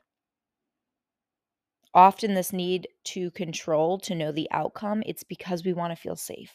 Often 1.93 2.33
this 2.33 2.53
need 2.53 2.87
to 3.03 3.31
control 3.31 3.99
to 3.99 4.15
know 4.15 4.31
the 4.31 4.47
outcome 4.51 5.01
it's 5.05 5.23
because 5.23 5.63
we 5.63 5.73
want 5.73 5.91
to 5.91 6.01
feel 6.01 6.15
safe. 6.15 6.53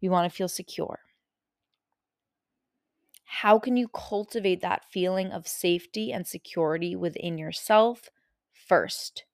We 0.00 0.08
want 0.08 0.30
to 0.30 0.36
feel 0.36 0.48
secure. 0.48 1.00
How 3.24 3.58
can 3.58 3.76
you 3.76 3.88
cultivate 3.88 4.60
that 4.62 4.84
feeling 4.90 5.30
of 5.30 5.46
safety 5.46 6.12
and 6.12 6.26
security 6.26 6.96
within 6.96 7.38
yourself 7.38 8.08
first? 8.52 9.24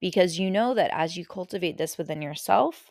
Because 0.00 0.38
you 0.38 0.50
know 0.50 0.74
that 0.74 0.90
as 0.92 1.16
you 1.16 1.24
cultivate 1.24 1.78
this 1.78 1.96
within 1.96 2.20
yourself 2.20 2.90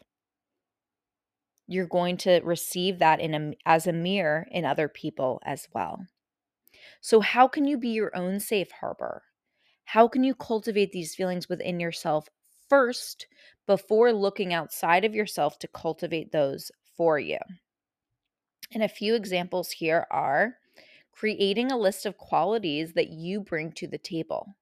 you're 1.68 1.88
going 1.88 2.18
to 2.18 2.42
receive 2.44 3.00
that 3.00 3.20
in 3.20 3.34
a, 3.34 3.54
as 3.66 3.88
a 3.88 3.94
mirror 3.94 4.48
in 4.52 4.66
other 4.66 4.88
people 4.88 5.42
as 5.46 5.68
well. 5.74 6.06
So 7.02 7.22
how 7.22 7.48
can 7.48 7.66
you 7.66 7.78
be 7.78 7.90
your 7.90 8.16
own 8.16 8.40
safe 8.40 8.72
harbor 8.80 9.24
how 9.94 10.08
can 10.08 10.24
you 10.24 10.34
cultivate 10.34 10.92
these 10.92 11.14
feelings 11.14 11.48
within 11.48 11.80
yourself 11.80 12.28
first 12.68 13.28
before 13.68 14.12
looking 14.12 14.52
outside 14.52 15.06
of 15.06 15.14
yourself 15.14 15.60
to 15.60 15.68
cultivate 15.68 16.32
those 16.32 16.72
for 16.98 17.20
you? 17.20 17.38
And 18.74 18.82
a 18.82 18.88
few 18.88 19.14
examples 19.14 19.70
here 19.70 20.08
are 20.10 20.56
creating 21.12 21.72
a 21.72 21.78
list 21.78 22.08
of 22.08 22.18
qualities 22.18 22.94
that 22.94 23.10
you 23.10 23.40
bring 23.40 23.72
to 23.74 23.88
the 23.88 24.00
table. 24.00 24.56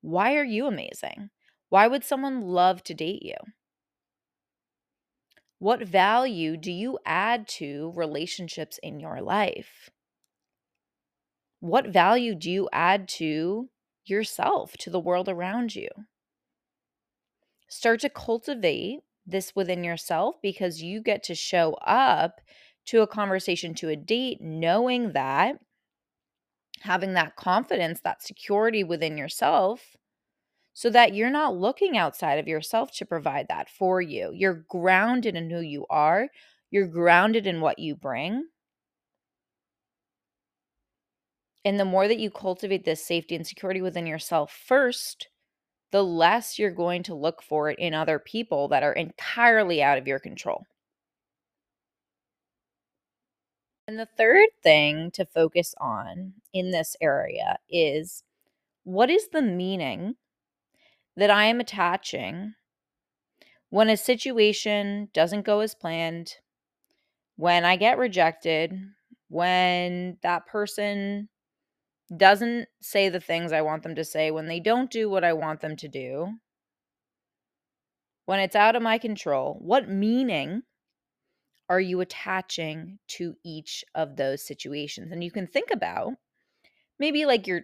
Why 0.00 0.36
are 0.36 0.44
you 0.44 0.68
amazing? 0.68 1.30
Why 1.68 1.88
would 1.88 2.04
someone 2.04 2.42
love 2.42 2.84
to 2.84 2.94
date 2.94 3.24
you? 3.24 3.34
What 5.58 5.82
value 5.82 6.56
do 6.56 6.70
you 6.70 7.00
add 7.04 7.48
to 7.58 7.92
relationships 7.96 8.78
in 8.80 9.00
your 9.00 9.20
life? 9.22 9.90
What 11.58 11.88
value 11.88 12.36
do 12.36 12.48
you 12.48 12.68
add 12.72 13.08
to 13.18 13.68
yourself, 14.06 14.76
to 14.78 14.90
the 14.90 15.00
world 15.00 15.28
around 15.28 15.74
you. 15.74 15.88
Start 17.68 18.00
to 18.00 18.08
cultivate 18.08 19.00
this 19.26 19.54
within 19.54 19.84
yourself 19.84 20.36
because 20.42 20.82
you 20.82 21.00
get 21.00 21.22
to 21.24 21.34
show 21.34 21.74
up 21.86 22.40
to 22.86 23.02
a 23.02 23.06
conversation, 23.06 23.74
to 23.74 23.88
a 23.88 23.96
date, 23.96 24.40
knowing 24.40 25.12
that 25.12 25.56
having 26.82 27.14
that 27.14 27.36
confidence, 27.36 28.00
that 28.00 28.22
security 28.22 28.82
within 28.82 29.16
yourself, 29.16 29.96
so 30.74 30.90
that 30.90 31.14
you're 31.14 31.30
not 31.30 31.56
looking 31.56 31.96
outside 31.96 32.38
of 32.38 32.48
yourself 32.48 32.90
to 32.92 33.06
provide 33.06 33.46
that 33.48 33.68
for 33.68 34.00
you. 34.00 34.30
You're 34.34 34.64
grounded 34.68 35.36
in 35.36 35.50
who 35.50 35.60
you 35.60 35.86
are, 35.90 36.28
you're 36.70 36.88
grounded 36.88 37.46
in 37.46 37.60
what 37.60 37.78
you 37.78 37.94
bring. 37.94 38.46
And 41.64 41.78
the 41.78 41.84
more 41.84 42.08
that 42.08 42.18
you 42.18 42.30
cultivate 42.30 42.84
this 42.84 43.04
safety 43.04 43.36
and 43.36 43.46
security 43.46 43.80
within 43.80 44.06
yourself 44.06 44.52
first, 44.52 45.28
the 45.92 46.02
less 46.02 46.58
you're 46.58 46.70
going 46.70 47.02
to 47.04 47.14
look 47.14 47.42
for 47.42 47.70
it 47.70 47.78
in 47.78 47.94
other 47.94 48.18
people 48.18 48.68
that 48.68 48.82
are 48.82 48.92
entirely 48.92 49.82
out 49.82 49.98
of 49.98 50.08
your 50.08 50.18
control. 50.18 50.64
And 53.86 53.98
the 53.98 54.08
third 54.16 54.48
thing 54.62 55.10
to 55.12 55.24
focus 55.24 55.74
on 55.78 56.34
in 56.52 56.70
this 56.70 56.96
area 57.00 57.58
is 57.68 58.22
what 58.84 59.10
is 59.10 59.28
the 59.28 59.42
meaning 59.42 60.14
that 61.16 61.30
I 61.30 61.44
am 61.44 61.60
attaching 61.60 62.54
when 63.70 63.88
a 63.88 63.96
situation 63.96 65.08
doesn't 65.12 65.46
go 65.46 65.60
as 65.60 65.74
planned, 65.74 66.36
when 67.36 67.64
I 67.64 67.76
get 67.76 67.98
rejected, 67.98 68.72
when 69.28 70.18
that 70.22 70.46
person 70.46 71.28
doesn't 72.16 72.68
say 72.80 73.08
the 73.08 73.20
things 73.20 73.52
I 73.52 73.62
want 73.62 73.82
them 73.82 73.94
to 73.94 74.04
say, 74.04 74.30
when 74.30 74.46
they 74.46 74.60
don't 74.60 74.90
do 74.90 75.08
what 75.08 75.24
I 75.24 75.32
want 75.32 75.60
them 75.60 75.76
to 75.76 75.88
do, 75.88 76.28
when 78.26 78.40
it's 78.40 78.56
out 78.56 78.76
of 78.76 78.82
my 78.82 78.98
control, 78.98 79.58
what 79.60 79.88
meaning 79.88 80.62
are 81.68 81.80
you 81.80 82.00
attaching 82.00 82.98
to 83.08 83.34
each 83.44 83.84
of 83.94 84.16
those 84.16 84.46
situations? 84.46 85.10
And 85.10 85.24
you 85.24 85.30
can 85.30 85.46
think 85.46 85.70
about 85.72 86.12
maybe 86.98 87.24
like 87.24 87.46
your 87.46 87.62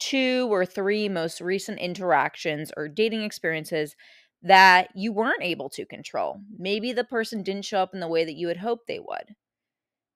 two 0.00 0.48
or 0.50 0.66
three 0.66 1.08
most 1.08 1.40
recent 1.40 1.78
interactions 1.78 2.72
or 2.76 2.88
dating 2.88 3.22
experiences 3.22 3.94
that 4.42 4.88
you 4.94 5.12
weren't 5.12 5.42
able 5.42 5.70
to 5.70 5.86
control. 5.86 6.40
Maybe 6.58 6.92
the 6.92 7.04
person 7.04 7.42
didn't 7.42 7.64
show 7.64 7.78
up 7.78 7.94
in 7.94 8.00
the 8.00 8.08
way 8.08 8.24
that 8.24 8.34
you 8.34 8.48
had 8.48 8.58
hoped 8.58 8.86
they 8.86 8.98
would. 8.98 9.34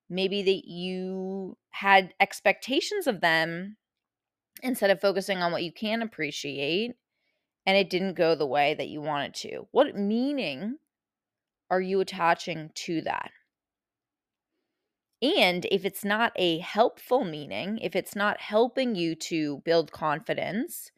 Maybe 0.09 0.41
that 0.41 0.67
you 0.67 1.57
had 1.71 2.13
expectations 2.19 3.07
of 3.07 3.21
them 3.21 3.77
instead 4.63 4.89
of 4.89 4.99
focusing 4.99 5.39
on 5.39 5.51
what 5.51 5.63
you 5.63 5.71
can 5.71 6.01
appreciate 6.01 6.95
and 7.65 7.77
it 7.77 7.89
didn't 7.89 8.15
go 8.15 8.35
the 8.35 8.47
way 8.47 8.73
that 8.73 8.89
you 8.89 9.01
wanted 9.01 9.33
to. 9.35 9.67
What 9.71 9.95
meaning 9.95 10.77
are 11.69 11.81
you 11.81 11.99
attaching 11.99 12.71
to 12.73 13.01
that? 13.01 13.31
And 15.21 15.65
if 15.69 15.83
it's 15.85 16.05
not 16.05 16.31
a 16.35 16.59
helpful 16.59 17.25
meaning, 17.25 17.77
if 17.79 17.95
it's 17.95 18.15
not 18.15 18.39
helping 18.39 18.95
you 18.95 19.15
to 19.15 19.61
build 19.65 19.91
confidence 19.91 20.91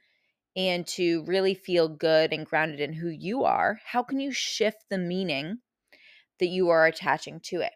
and 0.56 0.86
to 0.88 1.24
really 1.26 1.56
feel 1.56 1.90
good 1.90 2.32
and 2.34 2.46
grounded 2.46 2.80
in 2.80 2.94
who 2.94 3.10
you 3.10 3.44
are, 3.44 3.80
how 3.86 4.04
can 4.04 4.20
you 4.20 4.32
shift 4.32 4.86
the 4.90 4.98
meaning 4.98 5.60
that 6.40 6.48
you 6.48 6.70
are 6.70 6.86
attaching 6.86 7.40
to 7.42 7.62
it? 7.62 7.74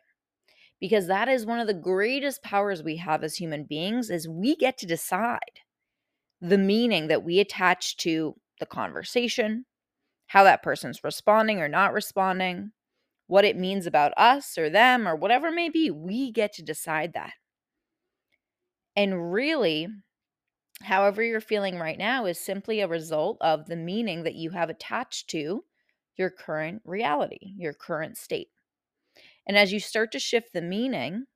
Because 0.79 1.07
that 1.07 1.27
is 1.27 1.45
one 1.45 1.59
of 1.59 1.67
the 1.67 1.73
greatest 1.73 2.43
powers 2.43 2.83
we 2.83 2.97
have 2.97 3.23
as 3.23 3.35
human 3.35 3.63
beings 3.63 4.09
is 4.09 4.27
we 4.27 4.55
get 4.55 4.77
to 4.79 4.85
decide 4.85 5.39
the 6.41 6.57
meaning 6.57 7.07
that 7.07 7.23
we 7.23 7.39
attach 7.39 7.97
to 7.97 8.35
the 8.59 8.65
conversation, 8.65 9.65
how 10.27 10.43
that 10.43 10.63
person's 10.63 11.03
responding 11.03 11.59
or 11.59 11.69
not 11.69 11.93
responding, 11.93 12.71
what 13.27 13.45
it 13.45 13.57
means 13.57 13.87
about 13.87 14.13
us 14.17 14.57
or 14.57 14.69
them 14.69 15.07
or 15.07 15.15
whatever 15.15 15.47
it 15.47 15.55
may 15.55 15.69
be. 15.69 15.89
We 15.89 16.31
get 16.31 16.53
to 16.53 16.63
decide 16.63 17.13
that. 17.13 17.33
And 18.95 19.31
really, 19.31 19.87
however 20.81 21.23
you're 21.23 21.41
feeling 21.41 21.77
right 21.77 21.97
now 21.97 22.25
is 22.25 22.39
simply 22.39 22.81
a 22.81 22.87
result 22.87 23.37
of 23.41 23.65
the 23.65 23.75
meaning 23.75 24.23
that 24.23 24.35
you 24.35 24.51
have 24.51 24.69
attached 24.69 25.29
to 25.31 25.63
your 26.17 26.29
current 26.29 26.81
reality, 26.85 27.53
your 27.57 27.73
current 27.73 28.17
state. 28.17 28.49
And 29.47 29.57
as 29.57 29.71
you 29.73 29.79
start 29.79 30.11
to 30.13 30.19
shift 30.19 30.53
the 30.53 30.61
meaning, 30.61 31.27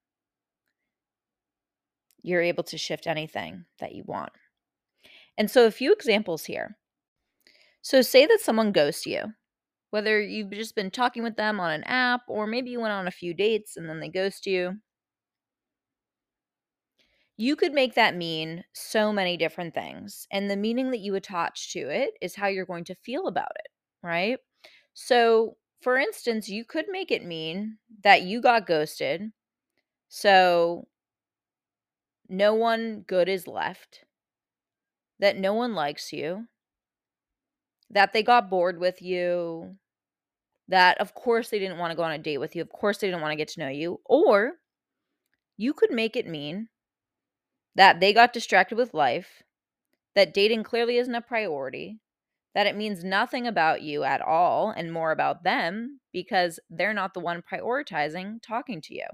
you're 2.21 2.41
able 2.41 2.63
to 2.63 2.77
shift 2.77 3.07
anything 3.07 3.65
that 3.79 3.93
you 3.93 4.03
want. 4.05 4.31
And 5.39 5.49
so, 5.49 5.65
a 5.65 5.71
few 5.71 5.91
examples 5.91 6.45
here. 6.45 6.77
So, 7.81 8.01
say 8.01 8.25
that 8.25 8.39
someone 8.41 8.71
ghosts 8.71 9.05
you, 9.05 9.33
whether 9.91 10.21
you've 10.21 10.51
just 10.51 10.75
been 10.75 10.91
talking 10.91 11.23
with 11.23 11.37
them 11.37 11.59
on 11.59 11.71
an 11.71 11.83
app 11.85 12.21
or 12.27 12.47
maybe 12.47 12.71
you 12.71 12.79
went 12.81 12.93
on 12.93 13.07
a 13.07 13.11
few 13.11 13.33
dates 13.33 13.77
and 13.77 13.89
then 13.89 13.99
they 14.01 14.09
ghost 14.09 14.45
you. 14.47 14.79
You 17.37 17.55
could 17.55 17.73
make 17.73 17.93
that 17.95 18.15
mean 18.15 18.65
so 18.73 19.11
many 19.13 19.37
different 19.37 19.73
things. 19.73 20.27
And 20.31 20.49
the 20.49 20.57
meaning 20.57 20.91
that 20.91 20.99
you 20.99 21.15
attach 21.15 21.71
to 21.73 21.89
it 21.89 22.13
is 22.21 22.35
how 22.35 22.47
you're 22.47 22.65
going 22.65 22.83
to 22.85 22.95
feel 22.95 23.27
about 23.27 23.51
it, 23.55 23.67
right? 24.03 24.39
So, 24.93 25.57
for 25.81 25.97
instance, 25.97 26.49
you 26.49 26.65
could 26.65 26.85
make 26.89 27.11
it 27.11 27.25
mean 27.25 27.77
that 28.03 28.23
you 28.23 28.41
got 28.41 28.67
ghosted. 28.67 29.31
So, 30.09 30.87
no 32.29 32.53
one 32.53 33.01
good 33.01 33.27
is 33.27 33.47
left, 33.47 34.05
that 35.19 35.37
no 35.37 35.53
one 35.53 35.73
likes 35.75 36.13
you, 36.13 36.47
that 37.89 38.13
they 38.13 38.23
got 38.23 38.49
bored 38.49 38.79
with 38.79 39.01
you, 39.01 39.75
that 40.67 40.99
of 40.99 41.13
course 41.15 41.49
they 41.49 41.59
didn't 41.59 41.77
want 41.79 41.91
to 41.91 41.97
go 41.97 42.03
on 42.03 42.11
a 42.11 42.17
date 42.17 42.37
with 42.39 42.55
you, 42.55 42.61
of 42.61 42.69
course 42.69 42.99
they 42.99 43.07
didn't 43.07 43.21
want 43.21 43.31
to 43.31 43.37
get 43.37 43.47
to 43.49 43.59
know 43.59 43.69
you, 43.69 43.99
or 44.05 44.53
you 45.57 45.73
could 45.73 45.91
make 45.91 46.15
it 46.15 46.27
mean 46.27 46.69
that 47.75 47.99
they 47.99 48.13
got 48.13 48.33
distracted 48.33 48.77
with 48.77 48.93
life, 48.93 49.43
that 50.15 50.33
dating 50.33 50.63
clearly 50.63 50.97
isn't 50.97 51.15
a 51.15 51.21
priority, 51.21 51.99
that 52.55 52.67
it 52.67 52.75
means 52.75 53.03
nothing 53.03 53.47
about 53.47 53.81
you 53.81 54.03
at 54.03 54.21
all 54.21 54.71
and 54.71 54.91
more 54.91 55.11
about 55.11 55.43
them 55.43 55.99
because 56.11 56.59
they're 56.69 56.93
not 56.93 57.13
the 57.13 57.19
one 57.19 57.41
prioritizing 57.41 58.41
talking 58.41 58.81
to 58.81 58.95
you. 58.95 59.05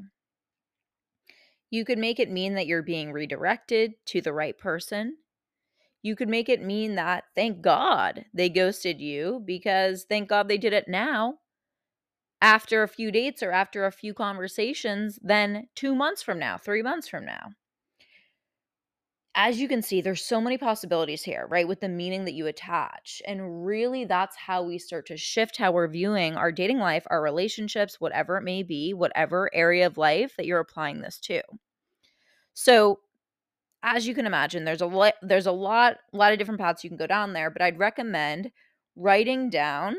You 1.69 1.83
could 1.83 1.97
make 1.97 2.19
it 2.19 2.31
mean 2.31 2.53
that 2.55 2.67
you're 2.67 2.83
being 2.83 3.11
redirected 3.11 3.93
to 4.07 4.21
the 4.21 4.33
right 4.33 4.57
person 4.57 5.17
you 6.05 6.15
could 6.15 6.29
make 6.29 6.49
it 6.49 6.61
mean 6.61 6.93
that 6.93 7.23
thank 7.33 7.63
God 7.63 8.25
they 8.31 8.47
ghosted 8.47 9.01
you 9.01 9.41
because 9.43 10.05
thank 10.07 10.29
God 10.29 10.47
they 10.47 10.59
did 10.59 10.71
it 10.71 10.87
now 10.87 11.39
after 12.39 12.83
a 12.83 12.87
few 12.87 13.11
dates 13.11 13.41
or 13.41 13.49
after 13.49 13.87
a 13.87 13.91
few 13.91 14.13
conversations 14.13 15.17
than 15.23 15.67
two 15.73 15.95
months 15.95 16.21
from 16.21 16.37
now, 16.37 16.59
three 16.59 16.83
months 16.83 17.07
from 17.07 17.25
now. 17.25 17.53
As 19.35 19.59
you 19.59 19.67
can 19.67 19.81
see, 19.83 20.01
there's 20.01 20.23
so 20.25 20.39
many 20.41 20.57
possibilities 20.57 21.21
here, 21.23 21.45
right? 21.47 21.67
With 21.67 21.79
the 21.81 21.89
meaning 21.89 22.25
that 22.25 22.33
you 22.33 22.47
attach. 22.47 23.21
And 23.27 23.65
really, 23.65 24.03
that's 24.05 24.35
how 24.35 24.63
we 24.63 24.77
start 24.79 25.05
to 25.07 25.17
shift 25.17 25.57
how 25.57 25.71
we're 25.73 25.87
viewing 25.89 26.35
our 26.37 26.51
dating 26.51 26.79
life, 26.79 27.05
our 27.11 27.21
relationships, 27.21 27.99
whatever 28.01 28.37
it 28.37 28.43
may 28.43 28.63
be, 28.63 28.93
whatever 28.93 29.49
area 29.53 29.85
of 29.87 29.97
life 29.97 30.35
that 30.37 30.45
you're 30.47 30.59
applying 30.59 31.01
this 31.01 31.19
to. 31.21 31.41
So, 32.53 32.99
as 33.83 34.07
you 34.07 34.15
can 34.15 34.25
imagine, 34.27 34.65
there's 34.65 34.81
a 34.81 34.87
lot 34.87 35.15
there's 35.21 35.47
a 35.47 35.51
lot 35.53 35.97
lot 36.13 36.33
of 36.33 36.39
different 36.39 36.59
paths 36.61 36.83
you 36.83 36.89
can 36.89 36.97
go 36.97 37.07
down 37.07 37.33
there, 37.33 37.49
but 37.51 37.61
I'd 37.61 37.79
recommend 37.79 38.51
writing 38.95 39.49
down 39.49 39.95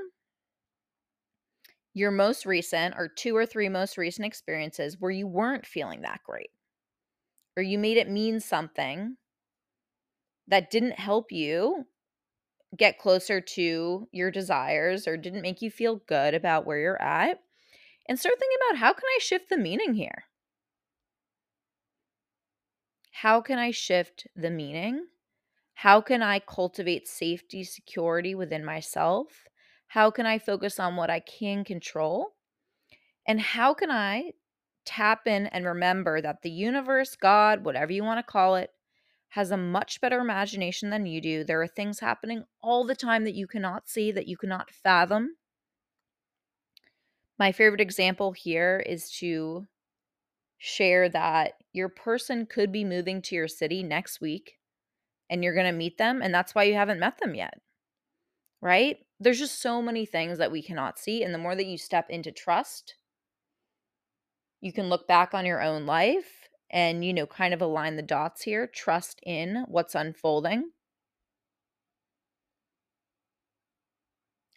your 1.94 2.10
most 2.12 2.46
recent 2.46 2.94
or 2.96 3.08
two 3.08 3.34
or 3.36 3.44
three 3.46 3.68
most 3.68 3.96
recent 3.98 4.24
experiences 4.26 5.00
where 5.00 5.10
you 5.10 5.26
weren't 5.26 5.66
feeling 5.66 6.02
that 6.02 6.22
great 6.24 6.50
or 7.56 7.62
you 7.62 7.78
made 7.78 7.96
it 7.96 8.08
mean 8.08 8.40
something 8.40 9.16
that 10.48 10.70
didn't 10.70 10.98
help 10.98 11.32
you 11.32 11.86
get 12.76 12.98
closer 12.98 13.40
to 13.40 14.08
your 14.12 14.30
desires 14.30 15.06
or 15.06 15.16
didn't 15.16 15.42
make 15.42 15.62
you 15.62 15.70
feel 15.70 16.02
good 16.06 16.34
about 16.34 16.66
where 16.66 16.78
you're 16.78 17.00
at 17.00 17.38
and 18.08 18.18
start 18.18 18.38
thinking 18.38 18.58
about 18.68 18.78
how 18.78 18.92
can 18.92 19.04
I 19.04 19.18
shift 19.20 19.48
the 19.48 19.56
meaning 19.56 19.94
here? 19.94 20.24
How 23.12 23.40
can 23.40 23.58
I 23.58 23.70
shift 23.70 24.26
the 24.36 24.50
meaning? 24.50 25.06
How 25.74 26.00
can 26.00 26.22
I 26.22 26.38
cultivate 26.38 27.08
safety, 27.08 27.64
security 27.64 28.34
within 28.34 28.64
myself? 28.64 29.44
How 29.88 30.10
can 30.10 30.26
I 30.26 30.38
focus 30.38 30.78
on 30.78 30.96
what 30.96 31.10
I 31.10 31.20
can 31.20 31.64
control? 31.64 32.34
And 33.26 33.40
how 33.40 33.74
can 33.74 33.90
I 33.90 34.32
tap 34.84 35.26
in 35.26 35.46
and 35.46 35.64
remember 35.64 36.20
that 36.20 36.42
the 36.42 36.50
universe, 36.50 37.16
God, 37.16 37.64
whatever 37.64 37.92
you 37.92 38.04
want 38.04 38.18
to 38.18 38.32
call 38.32 38.56
it, 38.56 38.70
has 39.36 39.50
a 39.50 39.56
much 39.56 40.00
better 40.00 40.18
imagination 40.18 40.88
than 40.88 41.04
you 41.04 41.20
do. 41.20 41.44
There 41.44 41.60
are 41.60 41.68
things 41.68 42.00
happening 42.00 42.44
all 42.62 42.86
the 42.86 42.96
time 42.96 43.24
that 43.24 43.34
you 43.34 43.46
cannot 43.46 43.86
see, 43.86 44.10
that 44.12 44.26
you 44.26 44.34
cannot 44.34 44.70
fathom. 44.70 45.36
My 47.38 47.52
favorite 47.52 47.82
example 47.82 48.32
here 48.32 48.82
is 48.86 49.10
to 49.18 49.66
share 50.56 51.10
that 51.10 51.52
your 51.74 51.90
person 51.90 52.46
could 52.46 52.72
be 52.72 52.82
moving 52.82 53.20
to 53.20 53.34
your 53.34 53.46
city 53.46 53.82
next 53.82 54.22
week 54.22 54.54
and 55.28 55.44
you're 55.44 55.52
going 55.52 55.66
to 55.66 55.72
meet 55.72 55.98
them 55.98 56.22
and 56.22 56.32
that's 56.32 56.54
why 56.54 56.62
you 56.62 56.72
haven't 56.72 56.98
met 56.98 57.18
them 57.18 57.34
yet. 57.34 57.60
Right? 58.62 58.96
There's 59.20 59.38
just 59.38 59.60
so 59.60 59.82
many 59.82 60.06
things 60.06 60.38
that 60.38 60.50
we 60.50 60.62
cannot 60.62 60.98
see 60.98 61.22
and 61.22 61.34
the 61.34 61.38
more 61.38 61.54
that 61.54 61.66
you 61.66 61.76
step 61.76 62.08
into 62.08 62.32
trust, 62.32 62.94
you 64.62 64.72
can 64.72 64.88
look 64.88 65.06
back 65.06 65.34
on 65.34 65.44
your 65.44 65.60
own 65.60 65.84
life 65.84 66.45
and 66.70 67.04
you 67.04 67.12
know 67.14 67.26
kind 67.26 67.54
of 67.54 67.62
align 67.62 67.96
the 67.96 68.02
dots 68.02 68.42
here, 68.42 68.66
trust 68.66 69.20
in 69.24 69.64
what's 69.68 69.94
unfolding. 69.94 70.70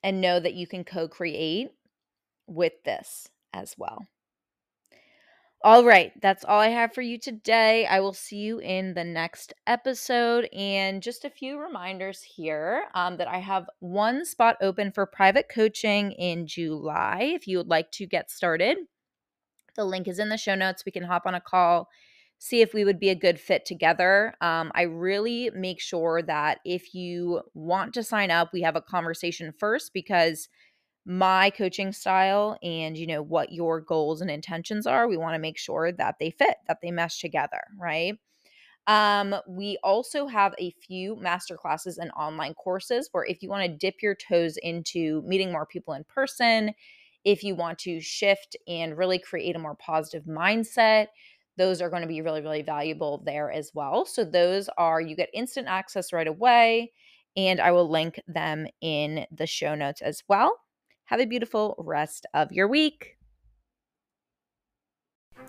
And 0.04 0.22
know 0.22 0.40
that 0.40 0.54
you 0.54 0.66
can 0.66 0.86
co-create 0.86 1.72
with 2.48 2.74
this 2.86 3.28
as 3.54 3.76
well. 3.78 4.08
All 5.62 5.84
right, 5.84 6.14
that's 6.22 6.46
all 6.46 6.62
I 6.62 6.70
have 6.70 6.94
for 6.94 7.02
you 7.02 7.20
today. 7.20 7.86
I 7.86 8.00
will 8.00 8.14
see 8.14 8.38
you 8.38 8.60
in 8.60 8.94
the 8.94 9.04
next 9.04 9.54
episode. 9.68 10.48
And 10.54 11.04
just 11.04 11.26
a 11.26 11.30
few 11.30 11.60
reminders 11.60 12.22
here 12.22 12.86
um, 12.94 13.18
that 13.18 13.28
I 13.28 13.40
have 13.40 13.70
one 13.80 14.24
spot 14.24 14.56
open 14.62 14.94
for 14.94 15.06
private 15.06 15.50
coaching 15.54 16.14
in 16.14 16.48
July 16.48 17.34
if 17.36 17.46
you 17.46 17.58
would 17.58 17.68
like 17.68 17.92
to 17.92 18.06
get 18.06 18.32
started. 18.32 18.78
The 19.80 19.86
link 19.86 20.10
is 20.10 20.20
in 20.20 20.28
the 20.28 20.36
show 20.36 20.56
notes. 20.56 20.84
We 20.86 20.92
can 20.92 21.04
hop 21.04 21.26
on 21.26 21.36
a 21.36 21.40
call, 21.40 21.88
see 22.38 22.60
if 22.60 22.74
we 22.74 22.84
would 22.84 23.00
be 23.00 23.08
a 23.08 23.16
good 23.16 23.40
fit 23.40 23.66
together. 23.66 24.34
Um, 24.42 24.74
I 24.76 24.82
really 24.82 25.52
make 25.56 25.80
sure 25.80 26.22
that 26.22 26.60
if 26.66 26.94
you 26.94 27.44
want 27.54 27.94
to 27.94 28.04
sign 28.04 28.30
up, 28.30 28.50
we 28.52 28.62
have 28.64 28.76
a 28.76 28.82
conversation 28.82 29.54
first 29.58 29.94
because 29.94 30.50
my 31.06 31.50
coaching 31.50 31.94
style 31.94 32.58
and 32.62 32.98
you 32.98 33.08
know 33.08 33.24
what 33.24 33.54
your 33.54 33.80
goals 33.80 34.20
and 34.20 34.30
intentions 34.30 34.86
are 34.86 35.08
we 35.08 35.18
want 35.18 35.34
to 35.34 35.40
make 35.40 35.58
sure 35.58 35.92
that 35.94 36.16
they 36.20 36.30
fit 36.30 36.58
that 36.68 36.80
they 36.84 36.92
mesh 36.92 37.20
together 37.20 37.62
right 37.80 38.20
um, 38.86 39.36
we 39.48 39.78
also 39.84 40.28
have 40.28 40.54
a 40.60 40.72
few 40.72 41.16
master 41.16 41.56
classes 41.56 41.98
and 41.98 42.12
online 42.18 42.54
courses 42.54 43.10
where 43.12 43.26
if 43.26 43.42
you 43.42 43.50
want 43.50 43.64
to 43.64 43.78
dip 43.78 44.02
your 44.02 44.16
toes 44.16 44.58
into 44.58 45.22
meeting 45.26 45.52
more 45.52 45.66
people 45.66 45.94
in 45.94 46.04
person 46.04 46.74
if 47.30 47.44
you 47.44 47.56
want 47.56 47.78
to 47.78 48.00
shift 48.00 48.56
and 48.68 48.98
really 48.98 49.20
create 49.20 49.56
a 49.56 49.60
more 49.60 49.76
positive 49.76 50.24
mindset 50.26 51.08
those 51.58 51.82
are 51.82 51.90
going 51.90 52.02
to 52.02 52.08
be 52.08 52.22
really 52.22 52.42
really 52.42 52.62
valuable 52.62 53.22
there 53.26 53.52
as 53.52 53.72
well 53.74 54.06
so 54.06 54.24
those 54.24 54.70
are 54.78 55.02
you 55.02 55.16
get 55.16 55.30
instant 55.34 55.68
access 55.68 56.14
right 56.14 56.28
away 56.28 56.92
and 57.36 57.60
i 57.60 57.72
will 57.72 57.90
link 57.90 58.20
them 58.28 58.68
in 58.82 59.26
the 59.32 59.48
show 59.48 59.76
notes 59.76 60.02
as 60.02 60.24
well 60.28 60.60
have 61.10 61.20
a 61.20 61.26
beautiful 61.26 61.74
rest 61.80 62.28
of 62.36 62.52
your 62.52 62.68
week. 62.68 63.18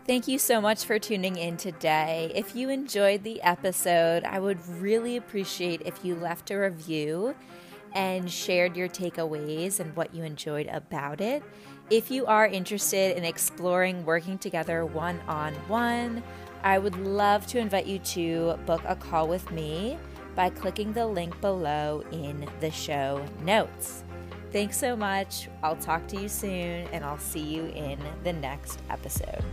Thank 0.07 0.27
you 0.27 0.39
so 0.39 0.59
much 0.59 0.87
for 0.87 0.99
tuning 0.99 1.37
in 1.37 1.59
today. 1.59 2.33
If 2.35 2.57
you 2.57 2.71
enjoyed 2.71 3.25
the 3.25 3.43
episode, 3.43 4.25
I 4.25 4.41
would 4.41 4.67
really 4.67 5.19
appreciate 5.19 5.83
if 5.85 6.03
you 6.03 6.15
left 6.15 6.51
a 6.51 6.59
review 6.59 7.35
and 7.95 8.31
shared 8.31 8.77
your 8.77 8.89
takeaways 8.89 9.81
and 9.81 9.95
what 9.97 10.15
you 10.15 10.23
enjoyed 10.23 10.67
about 10.69 11.21
it. 11.21 11.43
If 11.91 12.11
you 12.11 12.27
are 12.27 12.47
interested 12.47 13.17
in 13.17 13.25
exploring 13.25 14.05
working 14.05 14.39
together 14.39 14.87
one 14.87 15.21
on 15.27 15.55
one, 15.69 16.23
I 16.63 16.79
would 16.79 16.97
love 16.99 17.47
to 17.49 17.59
invite 17.59 17.87
you 17.87 17.99
to 17.99 18.59
book 18.67 18.83
a 18.87 18.95
call 18.95 19.27
with 19.27 19.51
me 19.51 19.99
by 20.37 20.51
clicking 20.51 20.93
the 20.93 21.07
link 21.07 21.41
below 21.41 22.05
in 22.13 22.49
the 22.61 22.71
show 22.71 23.25
notes. 23.43 24.05
Thanks 24.53 24.77
so 24.77 24.97
much. 24.97 25.49
I'll 25.63 25.77
talk 25.77 26.07
to 26.09 26.21
you 26.21 26.29
soon, 26.29 26.87
and 26.93 27.05
I'll 27.05 27.19
see 27.19 27.41
you 27.41 27.67
in 27.67 27.99
the 28.25 28.33
next 28.33 28.81
episode. 28.91 29.45